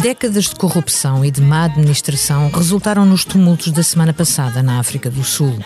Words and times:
Décadas 0.00 0.44
de 0.44 0.54
corrupção 0.54 1.24
e 1.24 1.30
de 1.30 1.42
má 1.42 1.64
administração 1.64 2.48
resultaram 2.50 3.04
nos 3.04 3.24
tumultos 3.24 3.72
da 3.72 3.82
semana 3.82 4.12
passada 4.12 4.62
na 4.62 4.78
África 4.78 5.10
do 5.10 5.24
Sul. 5.24 5.58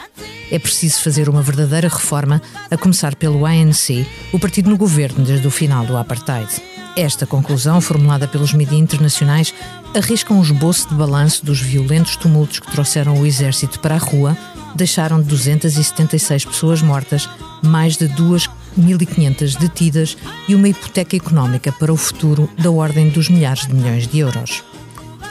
É 0.51 0.59
preciso 0.59 1.03
fazer 1.03 1.29
uma 1.29 1.43
verdadeira 1.43 1.87
reforma, 1.87 2.41
a 2.71 2.77
começar 2.79 3.15
pelo 3.15 3.45
ANC, 3.45 4.07
o 4.33 4.39
partido 4.39 4.71
no 4.71 4.79
governo 4.79 5.23
desde 5.23 5.47
o 5.47 5.51
final 5.51 5.85
do 5.85 5.99
apartheid. 5.99 6.49
Esta 6.97 7.27
conclusão, 7.27 7.79
formulada 7.83 8.27
pelos 8.27 8.55
mídias 8.55 8.81
internacionais, 8.81 9.53
arrisca 9.95 10.33
um 10.33 10.43
esboço 10.43 10.89
de 10.89 10.95
balanço 10.95 11.45
dos 11.45 11.61
violentos 11.61 12.17
tumultos 12.17 12.59
que 12.59 12.73
trouxeram 12.73 13.21
o 13.21 13.27
exército 13.27 13.81
para 13.81 13.97
a 13.97 13.99
rua, 13.99 14.37
deixaram 14.75 15.21
276 15.21 16.47
pessoas 16.47 16.81
mortas, 16.81 17.29
mais 17.63 17.99
de 17.99 18.09
duas 18.09 18.47
1.500 18.79 19.59
detidas 19.59 20.17
e 20.49 20.55
uma 20.55 20.69
hipoteca 20.69 21.17
económica 21.17 21.73
para 21.73 21.93
o 21.93 21.97
futuro 21.97 22.49
da 22.59 22.71
ordem 22.71 23.09
dos 23.09 23.29
milhares 23.29 23.67
de 23.67 23.75
milhões 23.75 24.07
de 24.07 24.19
euros. 24.19 24.63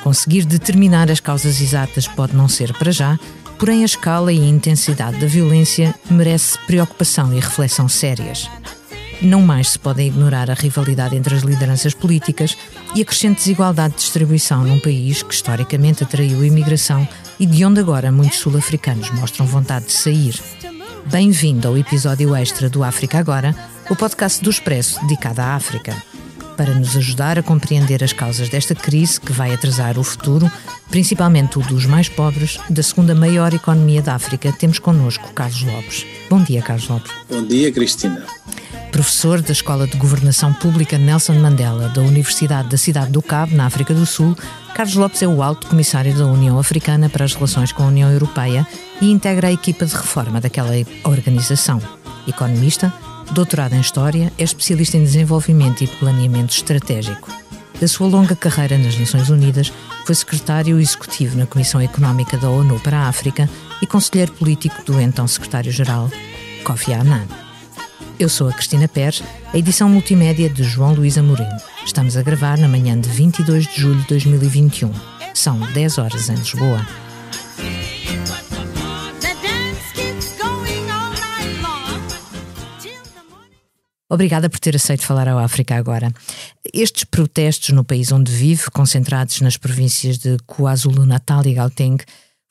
Conseguir 0.03 0.45
determinar 0.45 1.11
as 1.11 1.19
causas 1.19 1.61
exatas 1.61 2.07
pode 2.07 2.35
não 2.35 2.47
ser 2.47 2.73
para 2.73 2.91
já, 2.91 3.19
porém 3.59 3.83
a 3.83 3.85
escala 3.85 4.33
e 4.33 4.39
a 4.39 4.47
intensidade 4.47 5.19
da 5.19 5.27
violência 5.27 5.93
merece 6.09 6.57
preocupação 6.65 7.31
e 7.33 7.39
reflexão 7.39 7.87
sérias. 7.87 8.49
Não 9.21 9.41
mais 9.43 9.69
se 9.69 9.79
pode 9.79 10.01
ignorar 10.01 10.49
a 10.49 10.55
rivalidade 10.55 11.15
entre 11.15 11.35
as 11.35 11.43
lideranças 11.43 11.93
políticas 11.93 12.57
e 12.95 13.03
a 13.03 13.05
crescente 13.05 13.37
desigualdade 13.37 13.93
de 13.93 13.99
distribuição 13.99 14.63
num 14.63 14.79
país 14.79 15.21
que 15.21 15.33
historicamente 15.33 16.03
atraiu 16.03 16.43
imigração 16.43 17.07
e 17.39 17.45
de 17.45 17.63
onde 17.63 17.79
agora 17.79 18.11
muitos 18.11 18.39
sul-africanos 18.39 19.11
mostram 19.11 19.45
vontade 19.45 19.85
de 19.85 19.91
sair. 19.91 20.41
Bem-vindo 21.05 21.67
ao 21.67 21.77
episódio 21.77 22.35
extra 22.35 22.69
do 22.69 22.83
África 22.83 23.19
Agora, 23.19 23.55
o 23.89 23.95
podcast 23.95 24.41
do 24.43 24.49
Expresso 24.49 25.01
dedicado 25.01 25.41
à 25.41 25.55
África. 25.55 25.95
Para 26.55 26.73
nos 26.73 26.95
ajudar 26.95 27.39
a 27.39 27.43
compreender 27.43 28.03
as 28.03 28.13
causas 28.13 28.49
desta 28.49 28.75
crise 28.75 29.19
que 29.19 29.33
vai 29.33 29.53
atrasar 29.53 29.97
o 29.97 30.03
futuro, 30.03 30.49
principalmente 30.89 31.57
o 31.57 31.61
dos 31.61 31.85
mais 31.85 32.07
pobres, 32.07 32.59
da 32.69 32.83
segunda 32.83 33.15
maior 33.15 33.53
economia 33.53 34.01
da 34.01 34.15
África, 34.15 34.53
temos 34.53 34.79
connosco 34.79 35.33
Carlos 35.33 35.63
Lopes. 35.63 36.05
Bom 36.29 36.41
dia, 36.43 36.61
Carlos 36.61 36.87
Lopes. 36.87 37.11
Bom 37.29 37.43
dia, 37.45 37.71
Cristina. 37.71 38.23
Professor 38.91 39.41
da 39.41 39.53
Escola 39.53 39.87
de 39.87 39.95
Governação 39.95 40.53
Pública 40.53 40.97
Nelson 40.97 41.35
Mandela, 41.35 41.87
da 41.89 42.01
Universidade 42.01 42.67
da 42.67 42.77
Cidade 42.77 43.09
do 43.09 43.21
Cabo, 43.21 43.55
na 43.55 43.65
África 43.65 43.93
do 43.93 44.05
Sul, 44.05 44.37
Carlos 44.75 44.95
Lopes 44.95 45.21
é 45.21 45.27
o 45.27 45.41
alto 45.41 45.67
comissário 45.67 46.13
da 46.13 46.25
União 46.25 46.59
Africana 46.59 47.09
para 47.09 47.23
as 47.23 47.33
Relações 47.33 47.71
com 47.71 47.83
a 47.83 47.87
União 47.87 48.11
Europeia 48.11 48.67
e 48.99 49.09
integra 49.09 49.47
a 49.47 49.51
equipa 49.51 49.85
de 49.85 49.95
reforma 49.95 50.41
daquela 50.41 50.71
organização. 51.05 51.81
Economista, 52.27 52.93
doutorado 53.31 53.73
em 53.73 53.79
História, 53.79 54.31
é 54.37 54.43
especialista 54.43 54.97
em 54.97 55.03
desenvolvimento 55.03 55.83
e 55.83 55.87
planeamento 55.87 56.53
estratégico. 56.53 57.31
Da 57.79 57.87
sua 57.87 58.07
longa 58.07 58.35
carreira 58.35 58.77
nas 58.77 58.99
Nações 58.99 59.29
Unidas, 59.29 59.71
foi 60.05 60.15
secretário 60.15 60.79
executivo 60.79 61.37
na 61.37 61.45
Comissão 61.45 61.79
Económica 61.79 62.37
da 62.37 62.49
ONU 62.49 62.77
para 62.81 62.99
a 62.99 63.07
África 63.07 63.49
e 63.81 63.87
conselheiro 63.87 64.33
político 64.33 64.83
do 64.83 64.99
então 64.99 65.25
secretário-geral 65.27 66.11
Kofi 66.65 66.91
Annan. 66.93 67.50
Eu 68.19 68.29
sou 68.29 68.47
a 68.49 68.53
Cristina 68.53 68.87
Pérez, 68.87 69.23
a 69.53 69.57
edição 69.57 69.89
multimédia 69.89 70.49
de 70.49 70.63
João 70.63 70.93
Luís 70.93 71.17
Amorim. 71.17 71.47
Estamos 71.85 72.15
a 72.15 72.21
gravar 72.21 72.57
na 72.57 72.67
manhã 72.67 72.99
de 72.99 73.09
22 73.09 73.67
de 73.67 73.81
julho 73.81 74.01
de 74.01 74.07
2021. 74.07 74.91
São 75.33 75.59
10 75.59 75.97
horas 75.97 76.29
em 76.29 76.35
Lisboa. 76.35 76.85
Obrigada 84.11 84.49
por 84.49 84.59
ter 84.59 84.75
aceito 84.75 85.05
falar 85.05 85.29
ao 85.29 85.39
África 85.39 85.73
agora. 85.73 86.13
Estes 86.73 87.05
protestos 87.05 87.69
no 87.69 87.81
país 87.81 88.11
onde 88.11 88.29
vive, 88.29 88.69
concentrados 88.69 89.39
nas 89.39 89.55
províncias 89.55 90.17
de 90.17 90.37
KwaZulu-Natal 90.45 91.45
e 91.45 91.53
Gauteng, 91.53 91.97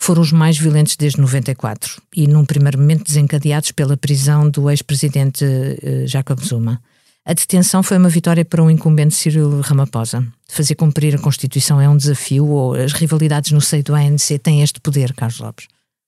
foram 0.00 0.22
os 0.22 0.33
mais 0.33 0.59
violentos 0.59 0.97
desde 0.97 1.21
94 1.21 2.00
e, 2.16 2.27
num 2.27 2.44
primeiro 2.44 2.78
momento, 2.78 3.05
desencadeados 3.05 3.71
pela 3.71 3.97
prisão 3.97 4.49
do 4.49 4.71
ex-presidente 4.71 5.44
uh, 5.44 6.06
Jacob 6.06 6.41
Zuma. 6.43 6.81
A 7.25 7.34
detenção 7.34 7.83
foi 7.83 7.99
uma 7.99 8.09
vitória 8.09 8.44
para 8.44 8.65
o 8.65 8.71
incumbente 8.71 9.15
Cyril 9.15 9.60
Ramaphosa. 9.60 10.27
Fazer 10.49 10.75
cumprir 10.75 11.15
a 11.15 11.19
Constituição 11.19 11.78
é 11.78 11.89
um 11.89 11.97
desafio 11.97 12.47
ou 12.47 12.75
as 12.75 12.94
rivalidades 12.94 13.53
no 13.53 13.60
seio 13.60 13.84
do 13.84 13.94
ANC 13.94 14.39
têm 14.43 14.62
este 14.62 14.81
poder, 14.81 15.12
Carlos 15.12 15.39
Lopes? 15.39 15.66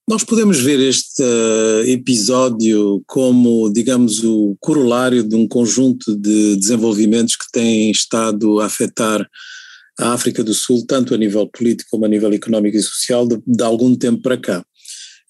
Nós 0.08 0.24
podemos 0.24 0.58
ver 0.58 0.80
este 0.80 1.22
uh, 1.22 1.86
episódio 1.86 3.02
como, 3.06 3.70
digamos, 3.72 4.24
o 4.24 4.56
corolário 4.58 5.22
de 5.22 5.36
um 5.36 5.46
conjunto 5.46 6.16
de 6.16 6.56
desenvolvimentos 6.56 7.36
que 7.36 7.52
têm 7.52 7.90
estado 7.90 8.58
a 8.58 8.66
afetar 8.66 9.24
a 9.98 10.12
África 10.12 10.42
do 10.42 10.54
Sul, 10.54 10.84
tanto 10.86 11.14
a 11.14 11.18
nível 11.18 11.48
político 11.48 11.90
como 11.90 12.04
a 12.04 12.08
nível 12.08 12.32
económico 12.32 12.76
e 12.76 12.82
social, 12.82 13.26
de, 13.26 13.38
de 13.46 13.62
algum 13.62 13.94
tempo 13.94 14.22
para 14.22 14.36
cá. 14.36 14.64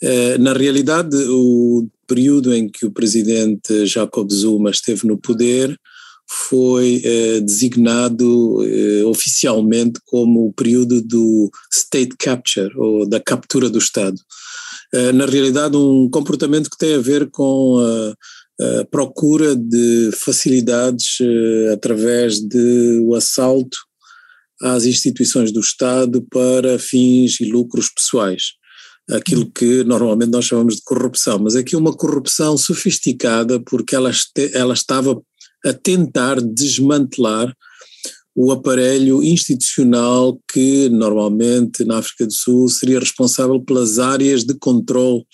Uh, 0.02 0.38
na 0.40 0.52
realidade, 0.52 1.16
o 1.28 1.88
período 2.06 2.54
em 2.54 2.68
que 2.68 2.84
o 2.84 2.90
presidente 2.90 3.86
Jacob 3.86 4.30
Zuma 4.30 4.70
esteve 4.70 5.06
no 5.06 5.16
poder 5.16 5.76
foi 6.28 7.02
eh, 7.04 7.40
designado 7.40 8.64
eh, 8.64 9.04
oficialmente 9.04 10.00
como 10.06 10.46
o 10.46 10.52
período 10.52 11.02
do 11.02 11.50
state 11.70 12.16
capture, 12.16 12.72
ou 12.76 13.06
da 13.06 13.20
captura 13.20 13.68
do 13.68 13.78
Estado. 13.78 14.16
Eh, 14.94 15.12
na 15.12 15.26
realidade, 15.26 15.76
um 15.76 16.08
comportamento 16.10 16.70
que 16.70 16.78
tem 16.78 16.94
a 16.94 17.00
ver 17.00 17.28
com 17.30 17.78
a, 17.78 18.80
a 18.80 18.84
procura 18.86 19.54
de 19.54 20.10
facilidades 20.14 21.18
eh, 21.20 21.72
através 21.72 22.40
de 22.40 23.00
o 23.02 23.14
assalto 23.14 23.76
às 24.62 24.84
instituições 24.84 25.52
do 25.52 25.60
Estado 25.60 26.24
para 26.30 26.78
fins 26.78 27.40
e 27.40 27.44
lucros 27.44 27.88
pessoais. 27.88 28.52
Aquilo 29.10 29.50
que 29.50 29.82
normalmente 29.82 30.30
nós 30.30 30.44
chamamos 30.44 30.76
de 30.76 30.82
corrupção, 30.82 31.38
mas 31.40 31.56
aqui 31.56 31.74
uma 31.74 31.92
corrupção 31.92 32.56
sofisticada 32.56 33.60
porque 33.60 33.96
ela, 33.96 34.12
ela 34.54 34.74
estava 34.74 35.20
a 35.64 35.72
tentar 35.72 36.40
desmantelar 36.40 37.52
o 38.34 38.50
aparelho 38.50 39.22
institucional 39.22 40.40
que 40.50 40.88
normalmente 40.88 41.84
na 41.84 41.98
África 41.98 42.26
do 42.26 42.32
Sul 42.32 42.68
seria 42.68 43.00
responsável 43.00 43.60
pelas 43.60 43.98
áreas 43.98 44.44
de 44.44 44.54
controle 44.54 45.24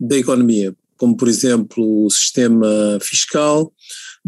da 0.00 0.16
economia, 0.16 0.74
como 0.96 1.16
por 1.16 1.28
exemplo 1.28 2.06
o 2.06 2.10
sistema 2.10 2.98
fiscal, 3.00 3.72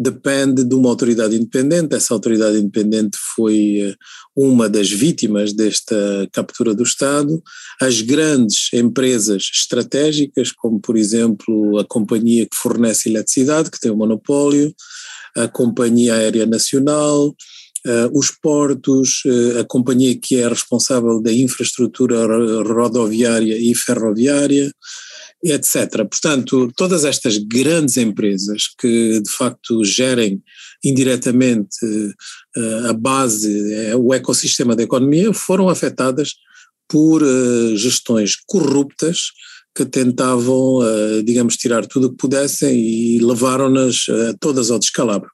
depende 0.00 0.65
de 0.65 0.75
uma 0.75 0.88
autoridade 0.88 1.37
independente. 1.37 1.94
Essa 1.94 2.15
autoridade 2.15 2.59
independente 2.59 3.19
foi 3.34 3.81
eh, 3.81 3.94
uma 4.34 4.69
das 4.69 4.91
vítimas 4.91 5.53
desta 5.53 6.27
captura 6.33 6.75
do 6.75 6.83
Estado. 6.83 7.43
As 7.81 8.00
grandes 8.00 8.72
empresas 8.72 9.50
estratégicas, 9.53 10.53
como 10.53 10.81
por 10.81 10.97
exemplo 10.97 11.78
a 11.78 11.84
companhia 11.84 12.47
que 12.47 12.56
fornece 12.56 13.11
eletricidade, 13.11 13.71
que 13.71 13.78
tem 13.78 13.91
o 13.91 13.97
monopólio, 13.97 14.75
a 15.37 15.47
Companhia 15.47 16.15
Aérea 16.15 16.47
Nacional, 16.47 17.34
Uh, 17.87 18.12
os 18.12 18.31
portos, 18.31 19.22
uh, 19.25 19.61
a 19.61 19.65
companhia 19.65 20.15
que 20.15 20.37
é 20.37 20.47
responsável 20.47 21.19
da 21.22 21.32
infraestrutura 21.32 22.27
rodoviária 22.62 23.56
e 23.56 23.75
ferroviária, 23.75 24.71
etc. 25.45 26.06
Portanto, 26.09 26.71
todas 26.77 27.05
estas 27.05 27.39
grandes 27.39 27.97
empresas 27.97 28.65
que 28.78 29.21
de 29.21 29.31
facto 29.31 29.84
gerem 29.84 30.43
indiretamente 30.84 31.84
uh, 31.84 32.89
a 32.89 32.93
base, 32.93 33.95
o 33.95 34.12
ecossistema 34.12 34.77
da 34.77 34.83
economia, 34.83 35.33
foram 35.33 35.69
afetadas 35.69 36.34
por 36.89 37.23
gestões 37.77 38.34
corruptas 38.47 39.31
que 39.75 39.85
tentavam, 39.85 40.81
digamos, 41.25 41.56
tirar 41.56 41.87
tudo 41.87 42.09
o 42.09 42.11
que 42.11 42.17
pudessem 42.17 42.76
e 42.76 43.20
levaram-nas 43.20 44.06
todas 44.41 44.70
ao 44.70 44.81
descalabro. 44.81 45.31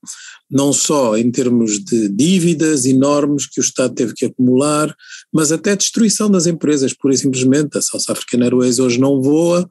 Não 0.51 0.73
só 0.73 1.17
em 1.17 1.31
termos 1.31 1.81
de 1.83 2.09
dívidas 2.09 2.85
enormes 2.85 3.47
que 3.47 3.61
o 3.61 3.63
Estado 3.63 3.95
teve 3.95 4.15
que 4.15 4.27
acumular, 4.27 4.95
mas 5.33 5.51
até 5.51 5.75
destruição 5.75 6.31
das 6.31 6.47
empresas, 6.47 6.93
pura 6.93 7.15
e 7.15 7.19
simplesmente. 7.19 7.77
A 7.79 7.83
South 7.83 8.05
African 8.11 8.43
Airways 8.43 8.79
hoje 8.79 9.01
não 9.01 9.21
voa, 9.21 9.69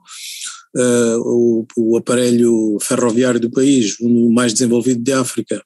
uh, 0.75 1.19
o, 1.19 1.68
o 1.77 1.98
aparelho 1.98 2.77
ferroviário 2.81 3.39
do 3.39 3.51
país, 3.51 3.98
o 4.00 4.30
mais 4.31 4.54
desenvolvido 4.54 5.01
de 5.01 5.13
África, 5.13 5.62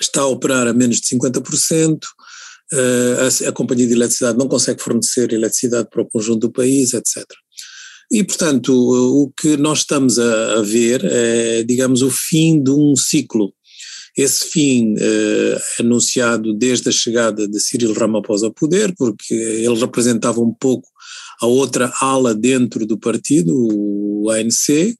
está 0.00 0.22
a 0.22 0.26
operar 0.26 0.66
a 0.66 0.72
menos 0.72 1.00
de 1.00 1.08
50%. 1.16 1.98
Uh, 2.70 3.48
a, 3.48 3.52
companhia 3.52 3.86
de 3.86 3.94
eletricidade 3.94 4.38
não 4.38 4.46
consegue 4.46 4.82
fornecer 4.82 5.32
eletricidade 5.32 5.88
para 5.90 6.02
o 6.02 6.08
conjunto 6.08 6.40
do 6.40 6.52
país, 6.52 6.92
etc. 6.92 7.24
E, 8.10 8.24
portanto, 8.24 8.72
o 8.72 9.30
que 9.38 9.56
nós 9.56 9.80
estamos 9.80 10.18
a, 10.18 10.58
a 10.58 10.62
ver 10.62 11.04
é, 11.04 11.62
digamos, 11.62 12.02
o 12.02 12.10
fim 12.10 12.62
de 12.62 12.70
um 12.70 12.96
ciclo. 12.96 13.52
Esse 14.16 14.46
fim 14.46 14.96
eh, 14.98 15.62
anunciado 15.78 16.52
desde 16.52 16.88
a 16.88 16.92
chegada 16.92 17.46
de 17.46 17.60
Cyril 17.60 17.92
Ramaphosa 17.92 18.46
ao 18.46 18.52
poder, 18.52 18.92
porque 18.98 19.32
ele 19.32 19.78
representava 19.78 20.40
um 20.40 20.52
pouco 20.52 20.88
a 21.40 21.46
outra 21.46 21.92
ala 22.00 22.34
dentro 22.34 22.86
do 22.86 22.98
partido, 22.98 23.54
o 23.54 24.30
ANC, 24.30 24.94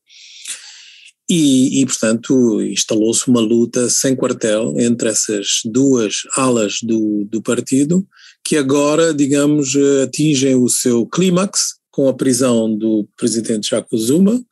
E, 1.31 1.83
e 1.83 1.85
portanto, 1.85 2.63
instalou-se 2.63 3.29
uma 3.29 3.41
luta 3.41 3.91
sem 3.91 4.17
quartel 4.17 4.73
entre 4.79 5.11
essas 5.11 5.61
duas 5.63 6.23
alas 6.35 6.79
do, 6.83 7.27
do 7.31 7.43
partido, 7.43 8.07
que 8.43 8.57
agora, 8.57 9.13
digamos, 9.13 9.77
atingem 10.03 10.55
o 10.57 10.71
seu 10.71 11.07
clímax 11.07 11.75
com 11.91 12.09
a 12.09 12.15
prisão 12.15 12.75
do 12.75 13.07
presidente 13.15 13.69
Jacob 13.69 13.99
Zuma, 13.99 14.43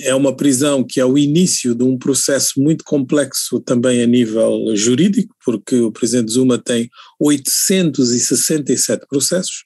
é 0.00 0.14
uma 0.14 0.34
prisão 0.34 0.82
que 0.82 0.98
é 0.98 1.04
o 1.04 1.18
início 1.18 1.74
de 1.74 1.84
um 1.84 1.98
processo 1.98 2.60
muito 2.60 2.82
complexo 2.82 3.60
também 3.60 4.02
a 4.02 4.06
nível 4.06 4.74
jurídico, 4.74 5.34
porque 5.44 5.76
o 5.76 5.92
presidente 5.92 6.32
Zuma 6.32 6.58
tem 6.58 6.88
867 7.20 9.06
processos 9.06 9.64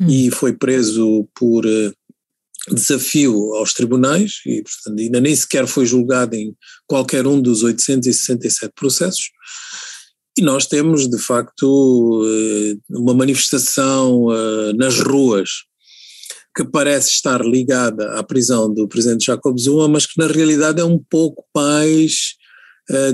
hum. 0.00 0.06
e 0.08 0.30
foi 0.30 0.52
preso 0.52 1.28
por 1.34 1.66
eh, 1.66 1.92
desafio 2.70 3.54
aos 3.54 3.72
tribunais 3.72 4.40
e, 4.46 4.62
portanto, 4.62 5.00
ainda 5.00 5.20
nem 5.20 5.34
sequer 5.34 5.66
foi 5.66 5.86
julgado 5.86 6.34
em 6.34 6.54
qualquer 6.86 7.26
um 7.26 7.40
dos 7.40 7.62
867 7.62 8.72
processos. 8.74 9.30
E 10.38 10.42
nós 10.42 10.66
temos, 10.66 11.08
de 11.08 11.18
facto, 11.18 12.22
eh, 12.26 12.76
uma 12.90 13.14
manifestação 13.14 14.28
eh, 14.32 14.72
nas 14.74 15.00
ruas 15.00 15.50
que 16.56 16.64
parece 16.64 17.10
estar 17.10 17.40
ligada 17.40 18.18
à 18.18 18.22
prisão 18.22 18.72
do 18.72 18.86
presidente 18.86 19.24
Jacob 19.24 19.58
Zuma, 19.58 19.88
mas 19.88 20.04
que 20.04 20.18
na 20.18 20.26
realidade 20.26 20.82
é 20.82 20.84
um 20.84 20.98
pouco 20.98 21.46
mais, 21.56 22.34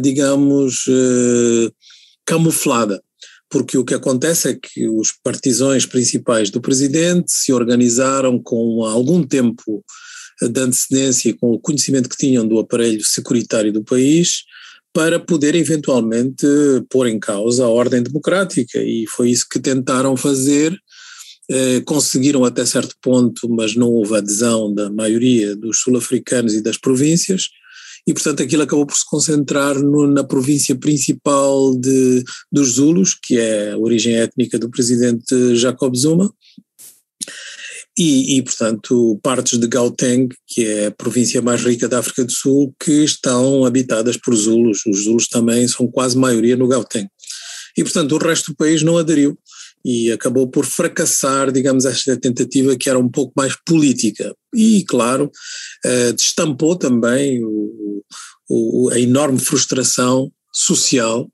digamos, 0.03 0.87
camuflada. 2.27 3.01
Porque 3.51 3.79
o 3.79 3.85
que 3.85 3.95
acontece 3.95 4.49
é 4.51 4.55
que 4.55 4.89
os 4.89 5.13
partizões 5.23 5.87
principais 5.87 6.51
do 6.51 6.61
presidente 6.61 7.33
se 7.33 7.53
organizaram 7.53 8.39
com 8.39 8.85
algum 8.85 9.23
tempo 9.23 9.85
de 10.41 10.61
antecedência, 10.61 11.37
com 11.37 11.53
o 11.53 11.59
conhecimento 11.59 12.09
que 12.09 12.17
tinham 12.17 12.47
do 12.47 12.59
aparelho 12.59 13.05
securitário 13.05 13.73
do 13.73 13.83
país, 13.83 14.45
para 14.93 15.19
poder 15.19 15.55
eventualmente 15.55 16.47
pôr 16.91 17.09
em 17.09 17.19
causa 17.19 17.65
a 17.65 17.69
ordem 17.69 18.03
democrática. 18.03 18.79
E 18.79 19.07
foi 19.09 19.31
isso 19.31 19.47
que 19.51 19.59
tentaram 19.59 20.17
fazer 20.17 20.79
eh, 21.51 21.81
conseguiram 21.81 22.45
até 22.45 22.65
certo 22.67 22.95
ponto, 23.01 23.49
mas 23.49 23.75
não 23.75 23.91
houve 23.91 24.15
adesão 24.17 24.73
da 24.73 24.91
maioria 24.91 25.57
dos 25.57 25.81
sul-africanos 25.81 26.55
e 26.55 26.63
das 26.63 26.77
províncias, 26.77 27.49
e 28.09 28.15
portanto 28.15 28.43
aquilo 28.43 28.63
acabou 28.63 28.87
por 28.87 28.97
se 28.97 29.05
concentrar 29.05 29.79
no, 29.79 30.07
na 30.07 30.25
província 30.25 30.75
principal 30.75 31.77
de, 31.77 32.25
dos 32.51 32.73
Zulus, 32.73 33.15
que 33.15 33.39
é 33.39 33.73
a 33.73 33.79
origem 33.79 34.17
étnica 34.17 34.59
do 34.59 34.71
presidente 34.71 35.55
Jacob 35.55 35.95
Zuma, 35.95 36.33
e, 37.99 38.39
e, 38.39 38.43
portanto, 38.43 39.19
partes 39.23 39.59
de 39.59 39.67
Gauteng, 39.67 40.29
que 40.47 40.65
é 40.65 40.87
a 40.87 40.91
província 40.93 41.43
mais 41.43 41.63
rica 41.63 41.89
da 41.89 41.99
África 41.99 42.25
do 42.25 42.31
Sul, 42.31 42.73
que 42.81 43.05
estão 43.05 43.65
habitadas 43.65 44.17
por 44.17 44.37
Zulus. 44.37 44.87
Os 44.87 45.03
Zulus 45.03 45.27
também 45.27 45.67
são 45.67 45.89
quase 45.89 46.17
maioria 46.17 46.57
no 46.57 46.69
Gauteng. 46.69 47.09
E, 47.77 47.83
portanto, 47.83 48.13
o 48.13 48.19
resto 48.19 48.53
do 48.53 48.57
país 48.57 48.83
não 48.83 48.97
aderiu 48.97 49.37
e 49.85 50.11
acabou 50.13 50.49
por 50.49 50.65
fracassar, 50.65 51.51
digamos, 51.53 51.85
esta 51.85 52.17
tentativa 52.17 52.77
que 52.77 52.89
era 52.89 52.99
um 52.99 53.09
pouco 53.09 53.33
mais 53.37 53.57
política. 53.67 54.35
E, 54.55 54.85
claro, 54.85 55.31
eh, 55.85 56.13
destampou 56.13 56.77
também 56.77 57.43
o, 57.45 58.03
o, 58.49 58.91
a 58.91 58.99
enorme 58.99 59.39
frustração 59.39 60.31
social 60.53 61.29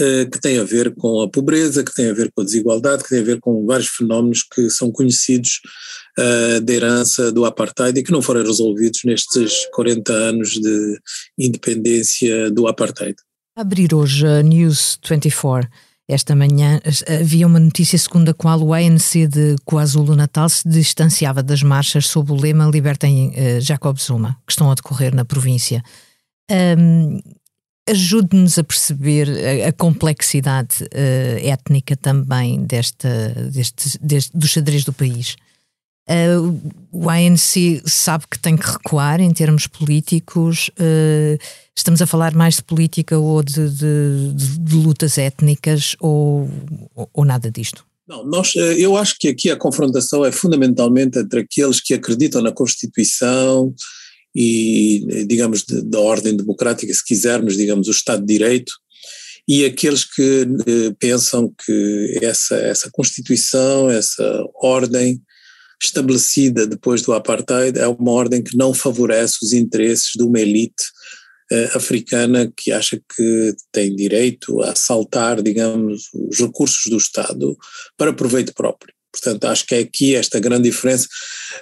eh, 0.00 0.26
que 0.26 0.40
tem 0.40 0.58
a 0.58 0.64
ver 0.64 0.94
com 0.94 1.22
a 1.22 1.28
pobreza, 1.28 1.82
que 1.82 1.92
tem 1.92 2.08
a 2.08 2.14
ver 2.14 2.30
com 2.32 2.42
a 2.42 2.44
desigualdade, 2.44 3.02
que 3.02 3.08
tem 3.08 3.18
a 3.18 3.24
ver 3.24 3.40
com 3.40 3.66
vários 3.66 3.88
fenómenos 3.88 4.44
que 4.44 4.70
são 4.70 4.92
conhecidos 4.92 5.60
uh, 6.16 6.60
da 6.60 6.72
herança 6.72 7.32
do 7.32 7.44
apartheid 7.44 7.98
e 7.98 8.04
que 8.04 8.12
não 8.12 8.22
foram 8.22 8.42
resolvidos 8.42 9.00
nestes 9.04 9.66
40 9.72 10.12
anos 10.12 10.50
de 10.50 11.00
independência 11.36 12.48
do 12.50 12.68
apartheid. 12.68 13.16
Abrir 13.56 13.92
hoje 13.92 14.24
a 14.24 14.40
News 14.40 15.00
24 15.04 15.68
esta 16.08 16.34
manhã 16.34 16.80
havia 17.20 17.46
uma 17.46 17.60
notícia 17.60 17.98
segundo 17.98 18.30
a 18.30 18.34
qual 18.34 18.60
o 18.62 18.72
ANC 18.72 19.26
de 19.28 19.56
KwaZulu-Natal 19.66 20.48
se 20.48 20.66
distanciava 20.66 21.42
das 21.42 21.62
marchas 21.62 22.06
sob 22.06 22.32
o 22.32 22.34
lema 22.34 22.64
Libertem 22.64 23.28
uh, 23.28 23.60
Jacob 23.60 23.98
Zuma, 23.98 24.38
que 24.46 24.52
estão 24.52 24.70
a 24.70 24.74
decorrer 24.74 25.14
na 25.14 25.24
província. 25.24 25.82
Um, 26.50 27.20
Ajude-nos 27.90 28.58
a 28.58 28.64
perceber 28.64 29.28
a, 29.64 29.68
a 29.68 29.72
complexidade 29.72 30.84
uh, 30.84 31.46
étnica 31.46 31.96
também 31.96 32.62
desta, 32.62 33.30
deste, 33.50 33.98
deste, 33.98 34.36
do 34.36 34.46
xadrez 34.46 34.84
do 34.84 34.92
país. 34.92 35.36
Uh, 36.08 36.58
o 36.90 37.10
ANC 37.10 37.82
sabe 37.84 38.24
que 38.30 38.38
tem 38.38 38.56
que 38.56 38.66
recuar 38.66 39.20
em 39.20 39.30
termos 39.32 39.66
políticos. 39.66 40.70
Uh, 40.70 41.38
estamos 41.76 42.00
a 42.00 42.06
falar 42.06 42.34
mais 42.34 42.56
de 42.56 42.62
política 42.62 43.18
ou 43.18 43.42
de, 43.42 43.68
de, 43.68 44.32
de, 44.34 44.74
lutas 44.74 45.18
étnicas 45.18 45.94
ou, 46.00 46.48
ou, 46.94 47.10
ou, 47.12 47.24
nada 47.24 47.50
disto? 47.50 47.84
Não, 48.08 48.24
nós, 48.24 48.56
eh, 48.56 48.76
eu 48.78 48.96
acho 48.96 49.16
que 49.18 49.28
aqui 49.28 49.50
a 49.50 49.56
confrontação 49.56 50.24
é 50.24 50.32
fundamentalmente 50.32 51.18
entre 51.18 51.40
aqueles 51.40 51.78
que 51.78 51.92
acreditam 51.92 52.40
na 52.40 52.52
Constituição 52.52 53.74
e, 54.34 55.26
digamos, 55.26 55.64
da 55.66 56.00
ordem 56.00 56.34
democrática, 56.34 56.92
se 56.92 57.04
quisermos, 57.04 57.56
digamos, 57.56 57.86
o 57.86 57.90
Estado 57.90 58.24
de 58.24 58.32
Direito, 58.32 58.72
e 59.46 59.64
aqueles 59.64 60.04
que 60.04 60.46
eh, 60.66 60.94
pensam 60.98 61.52
que 61.64 62.18
essa, 62.22 62.56
essa 62.56 62.90
Constituição, 62.90 63.90
essa 63.90 64.44
ordem 64.54 65.20
estabelecida 65.86 66.66
depois 66.66 67.02
do 67.02 67.12
apartheid 67.12 67.78
é 67.78 67.86
uma 67.86 68.10
ordem 68.10 68.42
que 68.42 68.56
não 68.56 68.74
favorece 68.74 69.38
os 69.42 69.52
interesses 69.52 70.12
de 70.14 70.22
uma 70.22 70.40
elite 70.40 70.84
uh, 71.52 71.76
africana 71.76 72.52
que 72.56 72.72
acha 72.72 73.00
que 73.16 73.54
tem 73.72 73.94
direito 73.94 74.60
a 74.62 74.72
assaltar, 74.72 75.42
digamos, 75.42 76.08
os 76.12 76.38
recursos 76.38 76.90
do 76.90 76.96
Estado 76.96 77.56
para 77.96 78.12
proveito 78.12 78.52
próprio. 78.54 78.92
Portanto, 79.10 79.44
acho 79.46 79.66
que 79.66 79.74
é 79.74 79.78
aqui 79.78 80.14
esta 80.14 80.38
grande 80.38 80.68
diferença. 80.68 81.08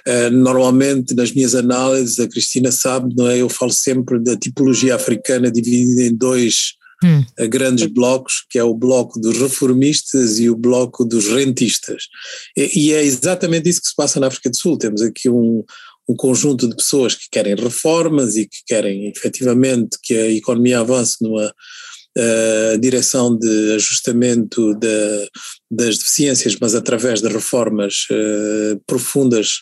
Uh, 0.07 0.29
normalmente, 0.31 1.15
nas 1.15 1.31
minhas 1.31 1.55
análises, 1.55 2.19
a 2.19 2.27
Cristina 2.27 2.71
sabe, 2.71 3.15
não 3.15 3.27
é? 3.27 3.37
Eu 3.37 3.49
falo 3.49 3.71
sempre 3.71 4.19
da 4.21 4.35
tipologia 4.35 4.95
africana 4.95 5.51
dividida 5.51 6.03
em 6.03 6.15
dois 6.15 6.73
hum. 7.03 7.23
grandes 7.49 7.87
blocos, 7.87 8.45
que 8.49 8.57
é 8.57 8.63
o 8.63 8.73
bloco 8.73 9.19
dos 9.19 9.37
reformistas 9.37 10.39
e 10.39 10.49
o 10.49 10.55
bloco 10.55 11.05
dos 11.05 11.27
rentistas. 11.27 12.03
E, 12.55 12.87
e, 12.87 12.93
é 12.93 13.03
exatamente 13.03 13.69
isso 13.69 13.81
que 13.81 13.89
se 13.89 13.95
passa 13.95 14.19
na 14.19 14.27
África 14.27 14.49
do 14.49 14.57
Sul. 14.57 14.77
Temos 14.77 15.01
aqui 15.01 15.29
um, 15.29 15.63
um 16.09 16.15
conjunto 16.15 16.67
de 16.67 16.75
pessoas 16.75 17.15
que 17.15 17.27
querem 17.31 17.55
reformas 17.55 18.35
e 18.35 18.47
que 18.47 18.59
querem 18.65 19.09
efetivamente 19.09 19.97
que 20.01 20.15
a 20.15 20.31
economia 20.31 20.79
avance 20.79 21.17
numa 21.21 21.47
uh, 21.47 22.77
direção 22.79 23.37
de 23.37 23.73
ajustamento 23.73 24.73
de, 24.75 25.29
das 25.69 25.97
deficiências, 25.97 26.57
mas 26.59 26.73
através 26.73 27.21
de 27.21 27.27
reformas 27.27 28.05
uh, 28.11 28.81
profundas 28.87 29.61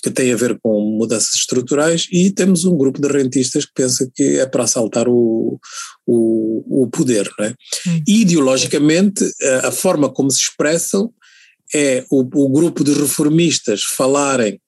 que 0.00 0.10
tem 0.10 0.32
a 0.32 0.36
ver 0.36 0.58
com 0.62 0.80
mudanças 0.98 1.34
estruturais, 1.34 2.06
e 2.12 2.30
temos 2.30 2.64
um 2.64 2.76
grupo 2.76 3.00
de 3.00 3.08
rentistas 3.08 3.64
que 3.64 3.72
pensa 3.74 4.10
que 4.14 4.38
é 4.38 4.46
para 4.46 4.64
assaltar 4.64 5.08
o, 5.08 5.58
o, 6.06 6.82
o 6.82 6.88
poder. 6.88 7.28
Não 7.38 7.46
é? 7.46 7.54
Hum. 7.86 8.02
Ideologicamente, 8.06 9.24
a, 9.42 9.68
a, 9.68 9.72
forma 9.72 10.08
como 10.10 10.30
se 10.30 10.40
expressam 10.40 11.12
é 11.74 12.04
o, 12.10 12.20
o 12.20 12.48
grupo 12.48 12.82
de 12.82 12.92
reformistas 12.92 13.82
falarem 13.82 14.60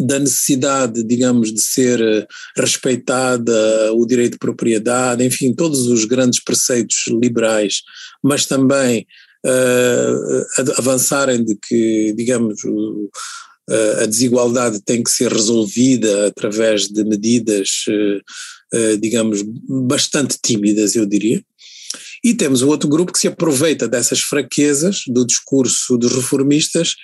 da 0.00 0.18
necessidade, 0.18 1.04
digamos, 1.04 1.52
de 1.52 1.60
ser 1.60 2.00
eh, 2.00 2.26
respeitada 2.56 3.92
o 3.92 4.06
direito 4.06 4.32
de 4.32 4.38
propriedade, 4.38 5.24
enfim, 5.24 5.54
todos 5.54 5.86
os 5.86 6.06
grandes 6.06 6.42
preceitos 6.42 7.04
liberais, 7.08 7.82
mas 8.22 8.46
também 8.46 9.06
uh, 9.44 10.78
avançarem 10.78 11.44
de 11.44 11.56
que, 11.56 12.14
digamos, 12.16 12.60
a 14.02 14.06
desigualdade 14.06 14.82
tem 14.82 15.02
que 15.02 15.10
ser 15.10 15.32
resolvida 15.32 16.26
através 16.26 16.88
de 16.88 17.04
medidas, 17.04 17.84
eh, 17.88 18.20
eh, 18.74 18.96
digamos, 18.96 19.42
bastante 19.86 20.36
tímidas, 20.42 20.96
eu 20.96 21.06
diria. 21.06 21.42
E 22.24 22.34
temos 22.34 22.62
o 22.62 22.68
outro 22.68 22.88
grupo 22.88 23.12
que 23.12 23.18
se 23.18 23.28
aproveita 23.28 23.88
dessas 23.88 24.20
fraquezas 24.20 25.02
do 25.08 25.26
discurso 25.26 25.96
dos 25.96 26.12
reformistas 26.12 26.94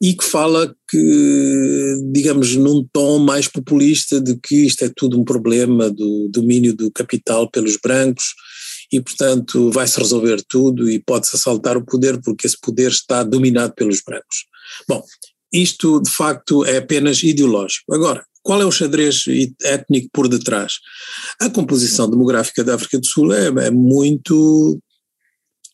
e 0.00 0.14
que 0.14 0.24
fala 0.24 0.72
que, 0.88 1.96
digamos, 2.12 2.54
num 2.54 2.86
tom 2.92 3.18
mais 3.18 3.48
populista 3.48 4.20
de 4.20 4.38
que 4.38 4.66
isto 4.66 4.84
é 4.84 4.90
tudo 4.94 5.20
um 5.20 5.24
problema 5.24 5.90
do 5.90 6.28
domínio 6.28 6.74
do 6.74 6.90
capital 6.92 7.50
pelos 7.50 7.76
brancos 7.76 8.34
e, 8.92 9.00
portanto, 9.00 9.70
vai-se 9.72 9.98
resolver 9.98 10.40
tudo 10.48 10.88
e 10.88 11.00
pode-se 11.00 11.34
assaltar 11.34 11.76
o 11.76 11.84
poder 11.84 12.20
porque 12.22 12.46
esse 12.46 12.58
poder 12.60 12.90
está 12.90 13.24
dominado 13.24 13.74
pelos 13.74 14.00
brancos. 14.00 14.46
Bom, 14.88 15.02
isto 15.52 16.00
de 16.00 16.10
facto 16.10 16.64
é 16.64 16.78
apenas 16.78 17.22
ideológico. 17.22 17.94
Agora, 17.94 18.24
qual 18.42 18.62
é 18.62 18.64
o 18.64 18.72
xadrez 18.72 19.24
étnico 19.62 20.08
por 20.12 20.28
detrás? 20.28 20.74
A 21.40 21.50
composição 21.50 22.08
demográfica 22.08 22.64
da 22.64 22.74
África 22.74 22.98
do 22.98 23.06
Sul 23.06 23.32
é, 23.32 23.46
é 23.46 23.70
muito 23.70 24.80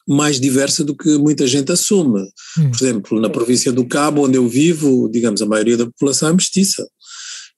mais 0.06 0.38
diversa 0.38 0.84
do 0.84 0.96
que 0.96 1.16
muita 1.16 1.46
gente 1.46 1.72
assume. 1.72 2.20
Hum. 2.58 2.70
Por 2.70 2.84
exemplo, 2.84 3.20
na 3.20 3.30
província 3.30 3.72
do 3.72 3.86
Cabo, 3.86 4.26
onde 4.26 4.36
eu 4.36 4.48
vivo, 4.48 5.08
digamos, 5.10 5.40
a 5.40 5.46
maioria 5.46 5.76
da 5.76 5.86
população 5.86 6.28
é 6.28 6.32
mestiça. 6.32 6.86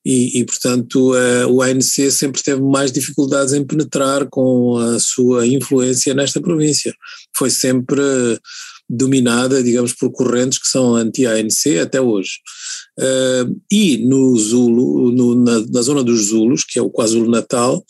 e, 0.04 0.40
e, 0.40 0.44
portanto, 0.44 1.14
o 1.49 1.62
ANC 1.62 2.11
sempre 2.12 2.40
teve 2.42 2.61
mais 2.61 2.92
dificuldades 2.92 3.52
em 3.52 3.66
penetrar 3.66 4.28
com 4.30 4.76
a 4.76 5.00
sua 5.00 5.46
influência 5.46 6.14
nesta 6.14 6.40
província. 6.40 6.94
Foi 7.37 7.50
sempre 7.50 8.00
dominada, 8.88 9.62
digamos, 9.62 9.93
por 9.93 10.11
correntes 10.11 10.59
que 10.59 10.69
são 10.69 10.95
anti-ANC 10.95 11.78
até 11.83 12.00
hoje. 12.00 12.38
Uh, 12.99 13.61
e 13.71 13.99
no 13.99 14.37
Zulu, 14.38 15.12
no, 15.12 15.35
na, 15.35 15.61
na, 15.69 15.83
zona 15.83 16.02
dos 16.02 16.26
Zulus, 16.26 16.64
que 16.64 16.78
é 16.78 16.83
o 16.83 16.90
KwaZulu-Natal, 16.90 17.85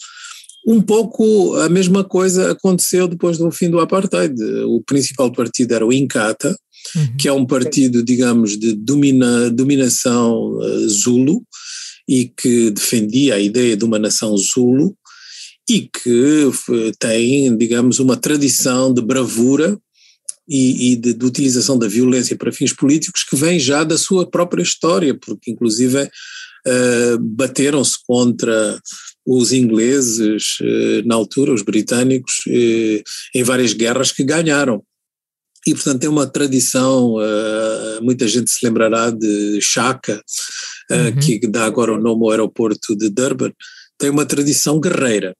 um 0.66 0.80
pouco 0.80 1.54
a 1.56 1.68
mesma 1.68 2.02
coisa 2.02 2.50
aconteceu 2.50 3.06
depois 3.06 3.38
do 3.38 3.50
fim 3.50 3.70
do 3.70 3.78
apartheid. 3.78 4.34
O 4.64 4.82
principal 4.82 5.30
partido 5.30 5.72
era 5.72 5.86
o 5.86 5.92
Inkatha, 5.92 6.56
uhum. 6.96 7.16
que 7.16 7.28
é 7.28 7.32
um 7.32 7.46
partido, 7.46 8.02
digamos, 8.02 8.58
de 8.58 8.72
domina, 8.72 9.50
dominação 9.50 10.56
uh, 10.56 10.88
Zulu 10.88 11.42
e 12.08 12.32
que 12.36 12.70
defendia 12.70 13.34
a 13.34 13.40
ideia 13.40 13.76
de 13.76 13.84
uma 13.84 13.98
nação 13.98 14.36
Zulu 14.36 14.96
e 15.68 15.88
que 15.88 16.50
tem, 16.98 17.56
digamos, 17.56 17.98
uma 17.98 18.16
tradição 18.16 18.92
de 18.92 19.02
bravura 19.02 19.78
e, 20.48 20.92
e 20.92 20.96
de, 20.96 21.12
de, 21.12 21.24
utilização 21.24 21.78
da 21.78 21.88
violência 21.88 22.36
para 22.36 22.52
fins 22.52 22.72
políticos 22.72 23.24
que 23.24 23.36
vem 23.36 23.58
já 23.58 23.84
da 23.84 23.98
sua 23.98 24.28
própria 24.28 24.62
história, 24.62 25.14
porque 25.14 25.50
inclusive 25.50 26.02
uh, 26.04 27.18
bateram-se 27.20 27.96
contra 28.06 28.80
os 29.24 29.52
ingleses 29.52 30.58
uh, 30.60 31.06
na 31.06 31.14
altura, 31.14 31.52
os 31.52 31.62
britânicos, 31.62 32.34
uh, 32.46 33.02
em 33.34 33.42
várias 33.42 33.72
guerras 33.72 34.12
que 34.12 34.24
ganharam. 34.24 34.82
E, 35.66 35.74
portanto, 35.74 35.98
tem 36.00 36.08
uma 36.08 36.28
tradição, 36.28 37.16
muita 38.00 38.28
gente 38.28 38.48
se 38.48 38.64
lembrará 38.64 39.10
de 39.10 39.58
Chaka, 39.60 40.22
uhum. 40.88 41.18
que 41.18 41.44
dá 41.48 41.64
agora 41.64 41.92
o 41.92 42.00
nome 42.00 42.22
ao 42.22 42.30
aeroporto 42.30 42.94
de 42.94 43.10
Durban, 43.10 43.52
tem 43.98 44.08
uma 44.08 44.24
tradição 44.24 44.78
guerreira. 44.78 45.34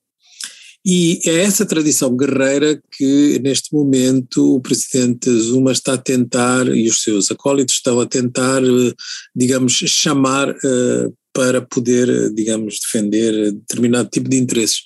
E 0.88 1.18
é 1.26 1.42
essa 1.42 1.66
tradição 1.66 2.16
guerreira 2.16 2.80
que, 2.96 3.40
neste 3.40 3.74
momento, 3.74 4.54
o 4.54 4.60
presidente 4.60 5.28
Zuma 5.30 5.72
está 5.72 5.94
a 5.94 5.98
tentar, 5.98 6.68
e 6.68 6.86
os 6.88 7.02
seus 7.02 7.28
acólitos 7.28 7.74
estão 7.74 7.98
a 7.98 8.06
tentar, 8.06 8.62
eh, 8.62 8.94
digamos, 9.34 9.72
chamar 9.72 10.48
uh, 10.48 11.12
para 11.34 11.60
poder, 11.60 12.32
digamos, 12.32 12.78
defender 12.78 13.52
determinado 13.52 14.08
tipo 14.08 14.28
de 14.28 14.36
interesses. 14.36 14.82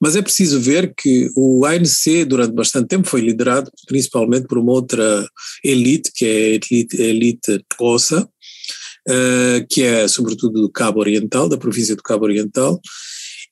Mas 0.00 0.16
é 0.16 0.22
preciso 0.22 0.58
ver 0.58 0.94
que 0.96 1.28
o 1.36 1.66
ANC, 1.66 2.24
durante 2.26 2.54
bastante 2.54 2.88
tempo, 2.88 3.06
foi 3.06 3.20
liderado 3.20 3.70
principalmente 3.86 4.46
por 4.46 4.56
uma 4.56 4.72
outra 4.72 5.28
elite, 5.62 6.10
que 6.14 6.24
é 6.24 6.28
a 6.28 6.48
elite, 6.54 7.02
a 7.02 7.04
elite 7.04 7.64
que 9.68 9.82
é 9.82 10.08
sobretudo 10.08 10.62
do 10.62 10.70
Cabo 10.70 11.00
Oriental, 11.00 11.48
da 11.48 11.58
província 11.58 11.96
do 11.96 12.02
Cabo 12.02 12.24
Oriental, 12.24 12.80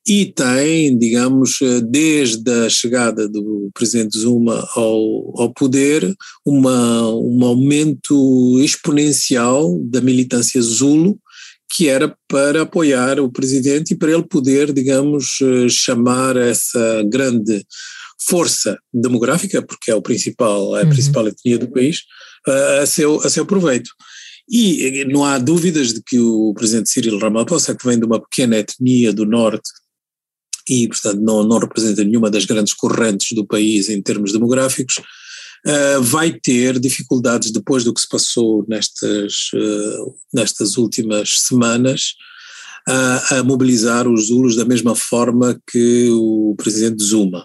e 0.06 0.26
tem, 0.26 0.96
digamos, 0.98 1.58
desde 1.88 2.50
a 2.64 2.70
chegada 2.70 3.28
do 3.28 3.70
presidente 3.74 4.18
Zuma 4.18 4.66
ao, 4.74 5.40
ao 5.40 5.52
poder, 5.52 6.14
uma, 6.44 7.08
um 7.14 7.44
aumento 7.44 8.58
exponencial 8.60 9.78
da 9.84 10.00
militância 10.00 10.60
Zulu, 10.60 11.18
que 11.72 11.86
era 11.86 12.14
para 12.26 12.62
apoiar 12.62 13.20
o 13.20 13.30
presidente 13.30 13.92
e 13.92 13.96
para 13.96 14.10
ele 14.10 14.26
poder, 14.26 14.72
digamos, 14.72 15.38
chamar 15.68 16.36
essa 16.36 17.04
grande 17.04 17.64
força 18.26 18.78
demográfica, 18.92 19.62
porque 19.62 19.90
é 19.90 19.94
o 19.94 20.02
principal, 20.02 20.76
é 20.76 20.80
a 20.80 20.84
uhum. 20.84 20.90
principal 20.90 21.28
etnia 21.28 21.58
do 21.58 21.70
país, 21.70 22.00
a 22.80 22.86
seu, 22.86 23.20
a 23.20 23.30
seu 23.30 23.46
proveito. 23.46 23.90
E 24.48 25.04
não 25.04 25.24
há 25.24 25.38
dúvidas 25.38 25.92
de 25.92 26.02
que 26.02 26.18
o 26.18 26.52
presidente 26.54 26.90
Cyril 26.90 27.18
Ramaphosa, 27.18 27.74
que 27.74 27.86
vem 27.86 27.98
de 27.98 28.04
uma 28.04 28.20
pequena 28.20 28.56
etnia 28.56 29.12
do 29.12 29.24
norte 29.24 29.70
e, 30.70 30.86
portanto, 30.86 31.20
não, 31.20 31.42
não 31.42 31.58
representa 31.58 32.04
nenhuma 32.04 32.30
das 32.30 32.44
grandes 32.44 32.72
correntes 32.72 33.32
do 33.32 33.44
país 33.44 33.88
em 33.88 34.00
termos 34.00 34.32
demográficos, 34.32 34.98
uh, 35.66 36.00
vai 36.00 36.32
ter 36.32 36.78
dificuldades 36.78 37.50
depois 37.50 37.82
do 37.82 37.92
que 37.92 38.00
se 38.00 38.08
passou 38.08 38.64
nestas, 38.68 39.50
uh, 39.52 40.14
nestas 40.32 40.76
últimas 40.76 41.40
semanas 41.40 42.14
uh, 42.88 43.34
a 43.34 43.42
mobilizar 43.42 44.06
os 44.06 44.28
Zulus 44.28 44.54
da 44.54 44.64
mesma 44.64 44.94
forma 44.94 45.60
que 45.70 46.08
o 46.10 46.54
presidente 46.56 47.02
Zuma. 47.02 47.44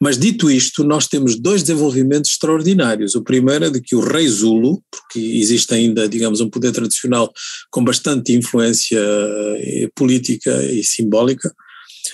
Mas 0.00 0.18
dito 0.18 0.50
isto, 0.50 0.84
nós 0.84 1.06
temos 1.06 1.40
dois 1.40 1.62
desenvolvimentos 1.62 2.32
extraordinários. 2.32 3.14
O 3.14 3.22
primeiro 3.22 3.64
é 3.64 3.70
de 3.70 3.80
que 3.80 3.96
o 3.96 4.00
rei 4.00 4.28
Zulu, 4.28 4.82
porque 4.90 5.18
existe 5.18 5.72
ainda, 5.72 6.06
digamos, 6.06 6.40
um 6.42 6.50
poder 6.50 6.72
tradicional 6.72 7.32
com 7.70 7.82
bastante 7.82 8.34
influência 8.34 9.00
eh, 9.00 9.88
política 9.94 10.62
e 10.64 10.84
simbólica, 10.84 11.50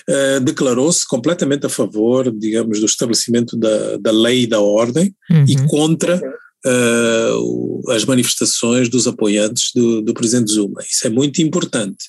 Uh, 0.09 0.39
declarou-se 0.41 1.07
completamente 1.07 1.65
a 1.65 1.69
favor, 1.69 2.31
digamos, 2.31 2.79
do 2.79 2.85
estabelecimento 2.85 3.57
da, 3.57 3.97
da 3.97 4.11
lei 4.11 4.43
e 4.43 4.47
da 4.47 4.59
ordem 4.59 5.13
uhum. 5.29 5.45
e 5.47 5.55
contra 5.67 6.21
uh, 6.65 7.91
as 7.91 8.05
manifestações 8.05 8.89
dos 8.89 9.07
apoiantes 9.07 9.71
do, 9.75 10.01
do 10.01 10.13
presidente 10.13 10.51
Zuma. 10.51 10.81
Isso 10.81 11.05
é 11.07 11.09
muito 11.09 11.41
importante. 11.41 12.05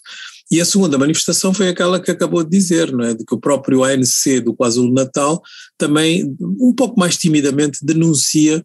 E 0.51 0.61
a 0.61 0.65
segunda 0.65 0.99
manifestação 0.99 1.55
foi 1.55 1.69
aquela 1.69 1.99
que 1.99 2.11
acabou 2.11 2.45
de 2.45 2.51
dizer, 2.51 2.93
não 2.93 3.05
é? 3.05 3.15
de 3.15 3.25
que 3.25 3.35
o 3.35 3.41
próprio 3.41 3.83
ANC 3.83 4.41
do 4.45 4.55
KwaZulu-Natal 4.55 5.43
também, 5.79 6.37
um 6.41 6.73
pouco 6.73 6.99
mais 7.01 7.17
timidamente, 7.17 7.79
denuncia 7.83 8.65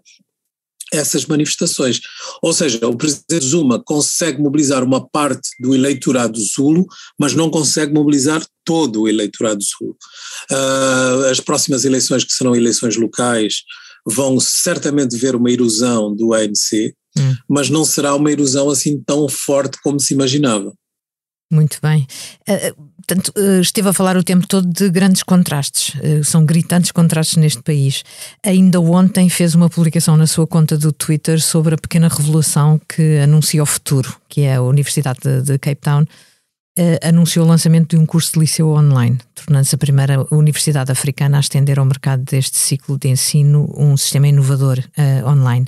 essas 0.93 1.25
manifestações. 1.25 1.99
Ou 2.41 2.53
seja, 2.53 2.87
o 2.87 2.95
presidente 2.95 3.45
Zuma 3.45 3.81
consegue 3.83 4.41
mobilizar 4.41 4.83
uma 4.83 5.07
parte 5.07 5.49
do 5.59 5.73
eleitorado 5.73 6.39
Zulu, 6.39 6.85
mas 7.19 7.33
não 7.33 7.49
consegue 7.49 7.93
mobilizar 7.93 8.45
todo 8.65 9.01
o 9.01 9.07
eleitorado 9.07 9.61
Zulu. 9.63 9.95
Uh, 10.51 11.25
as 11.29 11.39
próximas 11.39 11.85
eleições, 11.85 12.23
que 12.23 12.33
serão 12.33 12.55
eleições 12.55 12.95
locais, 12.95 13.63
vão 14.05 14.39
certamente 14.39 15.15
ver 15.17 15.35
uma 15.35 15.51
erosão 15.51 16.15
do 16.15 16.33
ANC, 16.33 16.93
hum. 17.17 17.35
mas 17.47 17.69
não 17.69 17.85
será 17.85 18.15
uma 18.15 18.31
erosão 18.31 18.69
assim 18.69 19.01
tão 19.05 19.27
forte 19.27 19.77
como 19.81 19.99
se 19.99 20.13
imaginava. 20.13 20.73
Muito 21.51 21.79
bem. 21.81 22.05
Uh, 22.47 22.91
portanto, 22.97 23.33
uh, 23.35 23.59
esteve 23.59 23.89
a 23.89 23.93
falar 23.93 24.15
o 24.15 24.23
tempo 24.23 24.45
todo 24.45 24.67
de 24.67 24.87
grandes 24.89 25.23
contrastes. 25.23 25.95
Uh, 25.95 26.23
são 26.23 26.45
gritantes 26.45 26.91
contrastes 26.91 27.37
neste 27.37 27.63
país. 27.63 28.03
Ainda 28.45 28.79
ontem 28.79 29.27
fez 29.29 29.55
uma 29.55 29.67
publicação 29.67 30.15
na 30.15 30.27
sua 30.27 30.45
conta 30.45 30.77
do 30.77 30.91
Twitter 30.91 31.41
sobre 31.41 31.73
a 31.73 31.77
pequena 31.77 32.07
revelação 32.07 32.79
que 32.87 33.17
anuncia 33.17 33.63
o 33.63 33.65
futuro, 33.65 34.15
que 34.29 34.41
é 34.41 34.55
a 34.55 34.61
Universidade 34.61 35.19
de, 35.23 35.41
de 35.41 35.57
Cape 35.57 35.81
Town. 35.81 36.05
anunciou 37.01 37.45
o 37.45 37.49
lançamento 37.49 37.95
de 37.95 38.01
um 38.01 38.05
curso 38.05 38.33
de 38.33 38.39
liceu 38.39 38.69
online, 38.69 39.17
tornando-se 39.33 39.73
a 39.73 39.77
primeira 39.77 40.27
universidade 40.31 40.91
africana 40.91 41.37
a 41.37 41.39
estender 41.39 41.79
ao 41.79 41.85
mercado 41.85 42.23
deste 42.23 42.57
ciclo 42.57 42.97
de 42.97 43.09
ensino 43.09 43.73
um 43.75 43.97
sistema 43.97 44.27
inovador 44.27 44.77
online. 45.25 45.65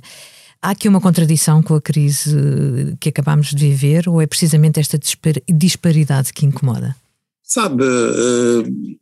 Há 0.61 0.71
aqui 0.71 0.87
uma 0.87 1.01
contradição 1.01 1.63
com 1.63 1.73
a 1.73 1.81
crise 1.81 2.95
que 2.99 3.09
acabamos 3.09 3.47
de 3.47 3.67
viver 3.67 4.07
ou 4.07 4.21
é 4.21 4.27
precisamente 4.27 4.79
esta 4.79 4.99
disparidade 5.49 6.31
que 6.31 6.45
incomoda? 6.45 6.95
Sabe, 7.43 7.83
uh, 7.83 8.97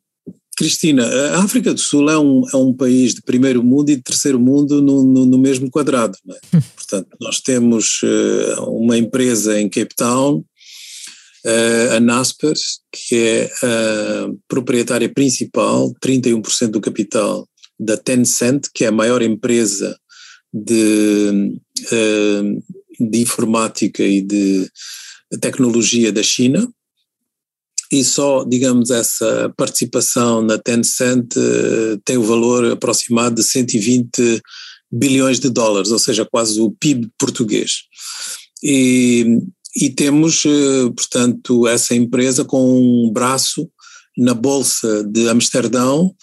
Cristina, 0.57 1.05
a 1.05 1.43
África 1.43 1.73
do 1.73 1.79
Sul 1.79 2.09
é 2.09 2.17
um, 2.17 2.43
é 2.53 2.55
um 2.55 2.73
país 2.73 3.13
de 3.13 3.21
primeiro 3.21 3.61
mundo 3.61 3.89
e 3.89 3.97
de 3.97 4.01
terceiro 4.01 4.39
mundo 4.39 4.81
no, 4.81 5.03
no, 5.03 5.25
no 5.25 5.37
mesmo 5.37 5.69
quadrado. 5.69 6.17
É? 6.29 6.57
Hum. 6.57 6.61
Portanto, 6.75 7.09
nós 7.19 7.41
temos 7.41 8.01
uh, 8.03 8.63
uma 8.63 8.97
empresa 8.97 9.59
em 9.59 9.67
Cape 9.67 9.95
Town, 9.95 10.37
uh, 10.37 11.95
a 11.95 11.99
Nasper, 11.99 12.53
que 12.91 13.15
é 13.15 13.51
a 13.63 14.29
proprietária 14.47 15.07
principal, 15.13 15.93
31% 16.01 16.67
do 16.67 16.79
capital 16.79 17.45
da 17.77 17.97
Tencent, 17.97 18.67
que 18.73 18.85
é 18.85 18.87
a 18.87 18.93
maior 18.93 19.21
empresa 19.21 19.97
de, 20.53 21.59
eh, 21.91 22.41
de 22.99 23.19
informática 23.19 24.03
e 24.03 24.21
de 24.21 24.69
tecnologia 25.39 26.11
da 26.11 26.23
China, 26.23 26.67
e 27.91 28.03
só, 28.03 28.43
digamos, 28.43 28.91
essa 28.91 29.51
participação 29.57 30.43
na 30.43 30.59
Tencent 30.59 31.35
eh, 31.35 31.97
tem 32.05 32.17
o 32.17 32.23
valor 32.23 32.71
aproximado 32.71 33.35
de 33.35 33.43
120 33.43 34.41
bilhões 34.91 35.39
de 35.39 35.49
dólares, 35.49 35.91
ou 35.91 35.97
seja, 35.97 36.25
quase 36.25 36.61
o 36.61 36.71
PIB 36.71 37.09
português. 37.17 37.83
E, 38.63 39.39
e 39.75 39.89
temos, 39.89 40.43
eh, 40.45 40.91
portanto, 40.95 41.67
essa 41.67 41.95
empresa 41.95 42.45
com 42.45 43.07
um 43.07 43.11
braço 43.11 43.67
na 44.15 44.35
Bolsa 44.35 45.03
de 45.03 45.27
Amsterdão, 45.27 46.13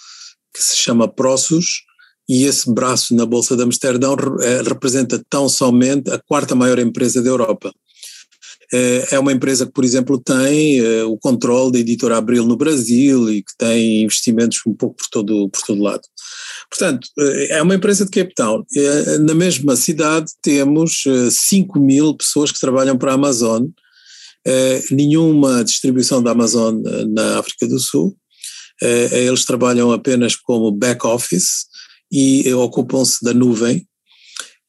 que 0.54 0.62
se 0.62 0.76
chama 0.76 1.12
Prosus, 1.12 1.82
e 2.28 2.44
esse 2.44 2.72
braço 2.72 3.14
na 3.14 3.24
Bolsa 3.24 3.56
de 3.56 3.62
Amsterdão 3.62 4.16
eh, 4.40 4.62
representa 4.62 5.22
tão 5.30 5.48
somente 5.48 6.10
a 6.10 6.18
quarta 6.18 6.54
maior 6.54 6.78
empresa 6.78 7.22
da 7.22 7.28
Europa. 7.28 7.72
Eh, 8.72 9.08
é 9.12 9.18
uma 9.18 9.32
empresa 9.32 9.64
que, 9.64 9.72
por 9.72 9.84
exemplo, 9.84 10.20
tem 10.20 10.80
eh, 10.80 11.04
o 11.04 11.16
controle 11.16 11.70
da 11.70 11.78
editora 11.78 12.16
Abril 12.16 12.44
no 12.44 12.56
Brasil 12.56 13.30
e 13.30 13.42
que 13.42 13.52
tem 13.56 14.02
investimentos 14.02 14.58
um 14.66 14.74
pouco 14.74 14.96
por 14.96 15.06
todo, 15.08 15.48
por 15.50 15.62
todo 15.62 15.82
lado. 15.82 16.02
Portanto, 16.68 17.08
é 17.48 17.62
uma 17.62 17.76
empresa 17.76 18.04
de 18.04 18.10
Cape 18.10 18.34
Town. 18.34 18.64
Na 19.20 19.34
mesma 19.34 19.76
cidade 19.76 20.32
temos 20.42 21.04
5 21.30 21.78
mil 21.78 22.12
pessoas 22.16 22.50
que 22.50 22.58
trabalham 22.58 22.98
para 22.98 23.12
a 23.12 23.14
Amazon 23.14 23.66
nenhuma 24.90 25.62
distribuição 25.62 26.20
da 26.20 26.32
Amazon 26.32 26.82
na 27.08 27.38
África 27.38 27.68
do 27.68 27.78
Sul. 27.78 28.16
Eles 28.82 29.44
trabalham 29.44 29.92
apenas 29.92 30.34
como 30.34 30.72
back-office 30.72 31.66
e 32.10 32.52
ocupam-se 32.54 33.24
da 33.24 33.34
nuvem, 33.34 33.86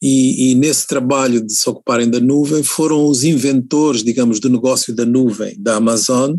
e, 0.00 0.52
e, 0.52 0.54
nesse 0.54 0.86
trabalho 0.86 1.44
de 1.44 1.52
se 1.52 1.68
ocuparem 1.68 2.08
da 2.08 2.20
nuvem 2.20 2.62
foram 2.62 3.04
os 3.06 3.24
inventores, 3.24 4.04
digamos, 4.04 4.38
do 4.38 4.48
negócio 4.48 4.94
da 4.94 5.04
nuvem 5.04 5.56
da 5.58 5.74
Amazon, 5.74 6.36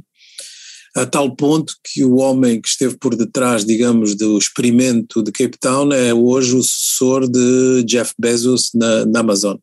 a 0.96 1.06
tal 1.06 1.36
ponto 1.36 1.74
que 1.84 2.04
o 2.04 2.16
homem 2.16 2.60
que 2.62 2.68
esteve 2.68 2.98
por 2.98 3.16
detrás, 3.16 3.66
digamos, 3.66 4.16
do 4.16 4.38
experimento 4.38 5.22
de 5.22 5.32
Cape 5.32 5.58
Town 5.60 5.92
é 5.92 6.14
hoje 6.14 6.56
o 6.56 6.64
sucessor 6.64 7.30
de 7.30 7.84
Jeff 7.84 8.14
Bezos 8.18 8.72
na, 8.74 9.06
na 9.06 9.20
Amazon. 9.20 9.58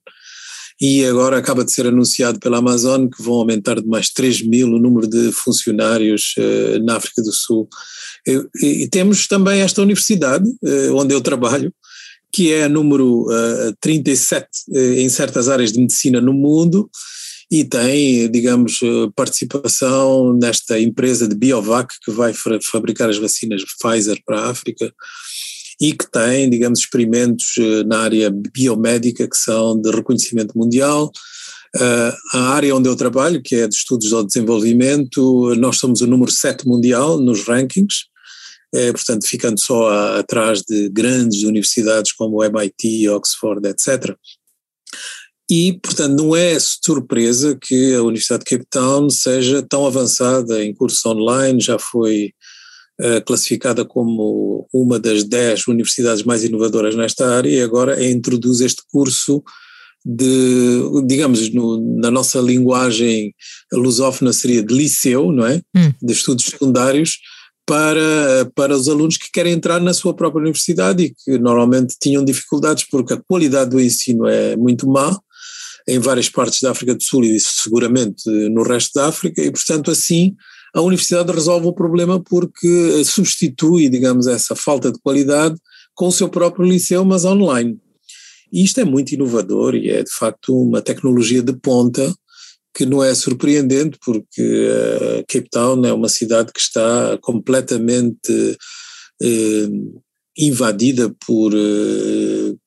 E 0.80 1.04
agora 1.04 1.38
acaba 1.38 1.64
de 1.64 1.72
ser 1.72 1.86
anunciado 1.86 2.38
pela 2.38 2.58
Amazon 2.58 3.08
que 3.08 3.22
vão 3.22 3.34
aumentar 3.34 3.80
de 3.80 3.86
mais 3.86 4.10
3 4.10 4.46
mil 4.46 4.68
o 4.68 4.78
número 4.78 5.08
de 5.08 5.32
funcionários 5.32 6.34
uh, 6.38 6.84
na 6.84 6.96
África 6.96 7.22
do 7.22 7.32
Sul. 7.32 7.66
E, 8.26 8.88
temos 8.88 9.28
também 9.28 9.60
esta 9.60 9.80
universidade, 9.80 10.48
uh, 10.62 10.94
onde 10.96 11.14
eu 11.14 11.20
trabalho, 11.20 11.72
que 12.32 12.52
é 12.52 12.64
a 12.64 12.68
número 12.68 13.22
uh, 13.22 13.76
37 13.80 14.46
uh, 14.68 14.78
em 14.94 15.08
certas 15.08 15.48
áreas 15.48 15.72
de 15.72 15.80
medicina 15.80 16.20
no 16.20 16.32
mundo 16.32 16.90
e 17.48 17.64
tem, 17.64 18.28
digamos, 18.28 18.80
participação 19.14 20.32
nesta 20.32 20.80
empresa 20.80 21.28
de 21.28 21.36
Biovac 21.36 21.94
que 22.04 22.10
vai 22.10 22.34
fabricar 22.60 23.08
as 23.08 23.18
vacinas 23.18 23.62
Pfizer 23.80 24.20
para 24.26 24.40
a 24.40 24.50
África 24.50 24.92
e 25.80 25.92
que 25.92 26.10
tem, 26.10 26.50
digamos, 26.50 26.80
experimentos 26.80 27.54
na 27.86 28.00
área 28.00 28.32
biomédica 28.52 29.28
que 29.28 29.36
são 29.36 29.80
de 29.80 29.92
reconhecimento 29.92 30.58
mundial. 30.58 31.12
A 32.34 32.40
área 32.54 32.74
onde 32.74 32.88
eu 32.88 32.96
trabalho, 32.96 33.40
que 33.40 33.54
é 33.54 33.68
de 33.68 33.76
estudos 33.76 34.12
ao 34.12 34.26
desenvolvimento, 34.26 35.54
nós 35.54 35.78
somos 35.78 36.00
o 36.00 36.06
número 36.08 36.32
7 36.32 36.66
mundial 36.66 37.16
nos 37.20 37.44
rankings, 37.44 38.06
é, 38.74 38.92
portanto, 38.92 39.26
ficando 39.26 39.60
só 39.60 39.88
a, 39.88 40.18
atrás 40.18 40.62
de 40.62 40.88
grandes 40.88 41.42
universidades 41.44 42.12
como 42.12 42.44
MIT, 42.44 43.08
Oxford, 43.08 43.66
etc. 43.68 44.16
E, 45.50 45.78
portanto, 45.80 46.16
não 46.20 46.34
é 46.34 46.58
surpresa 46.58 47.56
que 47.60 47.94
a 47.94 48.02
Universidade 48.02 48.44
de 48.44 48.50
Cape 48.50 48.66
Town 48.68 49.08
seja 49.08 49.62
tão 49.62 49.86
avançada 49.86 50.62
em 50.64 50.74
cursos 50.74 51.04
online, 51.06 51.60
já 51.60 51.78
foi 51.78 52.32
uh, 53.00 53.24
classificada 53.24 53.84
como 53.84 54.68
uma 54.72 54.98
das 54.98 55.22
dez 55.22 55.66
universidades 55.68 56.24
mais 56.24 56.42
inovadoras 56.42 56.96
nesta 56.96 57.28
área 57.28 57.48
e 57.48 57.62
agora 57.62 58.04
introduz 58.04 58.60
este 58.60 58.82
curso 58.90 59.42
de, 60.04 61.04
digamos, 61.06 61.52
no, 61.52 61.98
na 61.98 62.10
nossa 62.10 62.40
linguagem 62.40 63.34
lusófona 63.72 64.32
seria 64.32 64.62
de 64.62 64.72
liceu, 64.72 65.32
não 65.32 65.46
é? 65.46 65.60
Hum. 65.76 65.92
De 66.00 66.12
estudos 66.12 66.44
secundários, 66.44 67.18
para, 67.66 68.50
para 68.54 68.76
os 68.76 68.88
alunos 68.88 69.16
que 69.16 69.30
querem 69.32 69.52
entrar 69.52 69.80
na 69.80 69.92
sua 69.92 70.14
própria 70.14 70.40
universidade 70.40 71.02
e 71.02 71.14
que 71.14 71.36
normalmente 71.38 71.96
tinham 72.00 72.24
dificuldades 72.24 72.86
porque 72.88 73.14
a 73.14 73.20
qualidade 73.28 73.70
do 73.70 73.80
ensino 73.80 74.26
é 74.26 74.56
muito 74.56 74.88
má 74.88 75.18
em 75.88 75.98
várias 75.98 76.28
partes 76.28 76.60
da 76.62 76.70
África 76.70 76.94
do 76.94 77.02
Sul 77.02 77.24
e 77.24 77.38
seguramente 77.40 78.28
no 78.50 78.62
resto 78.62 78.92
da 78.94 79.08
África 79.08 79.42
e 79.42 79.50
portanto 79.50 79.90
assim 79.90 80.34
a 80.76 80.80
universidade 80.80 81.32
resolve 81.32 81.66
o 81.66 81.72
problema 81.72 82.22
porque 82.22 83.02
substitui, 83.02 83.88
digamos, 83.88 84.26
essa 84.26 84.54
falta 84.54 84.92
de 84.92 84.98
qualidade 85.00 85.56
com 85.94 86.08
o 86.08 86.12
seu 86.12 86.28
próprio 86.28 86.66
liceu, 86.66 87.02
mas 87.02 87.24
online. 87.24 87.78
E 88.52 88.62
isto 88.62 88.78
é 88.80 88.84
muito 88.84 89.12
inovador 89.12 89.74
e 89.74 89.88
é 89.88 90.02
de 90.02 90.12
facto 90.12 90.54
uma 90.54 90.82
tecnologia 90.82 91.42
de 91.42 91.54
ponta 91.54 92.14
que 92.76 92.84
não 92.84 93.02
é 93.02 93.14
surpreendente 93.14 93.98
porque 94.04 94.42
uh, 94.42 95.24
Cape 95.26 95.48
Town 95.50 95.84
é 95.86 95.92
uma 95.92 96.10
cidade 96.10 96.52
que 96.52 96.60
está 96.60 97.18
completamente 97.22 98.58
uh, 99.22 100.02
invadida 100.36 101.14
por, 101.26 101.54
uh, 101.54 102.58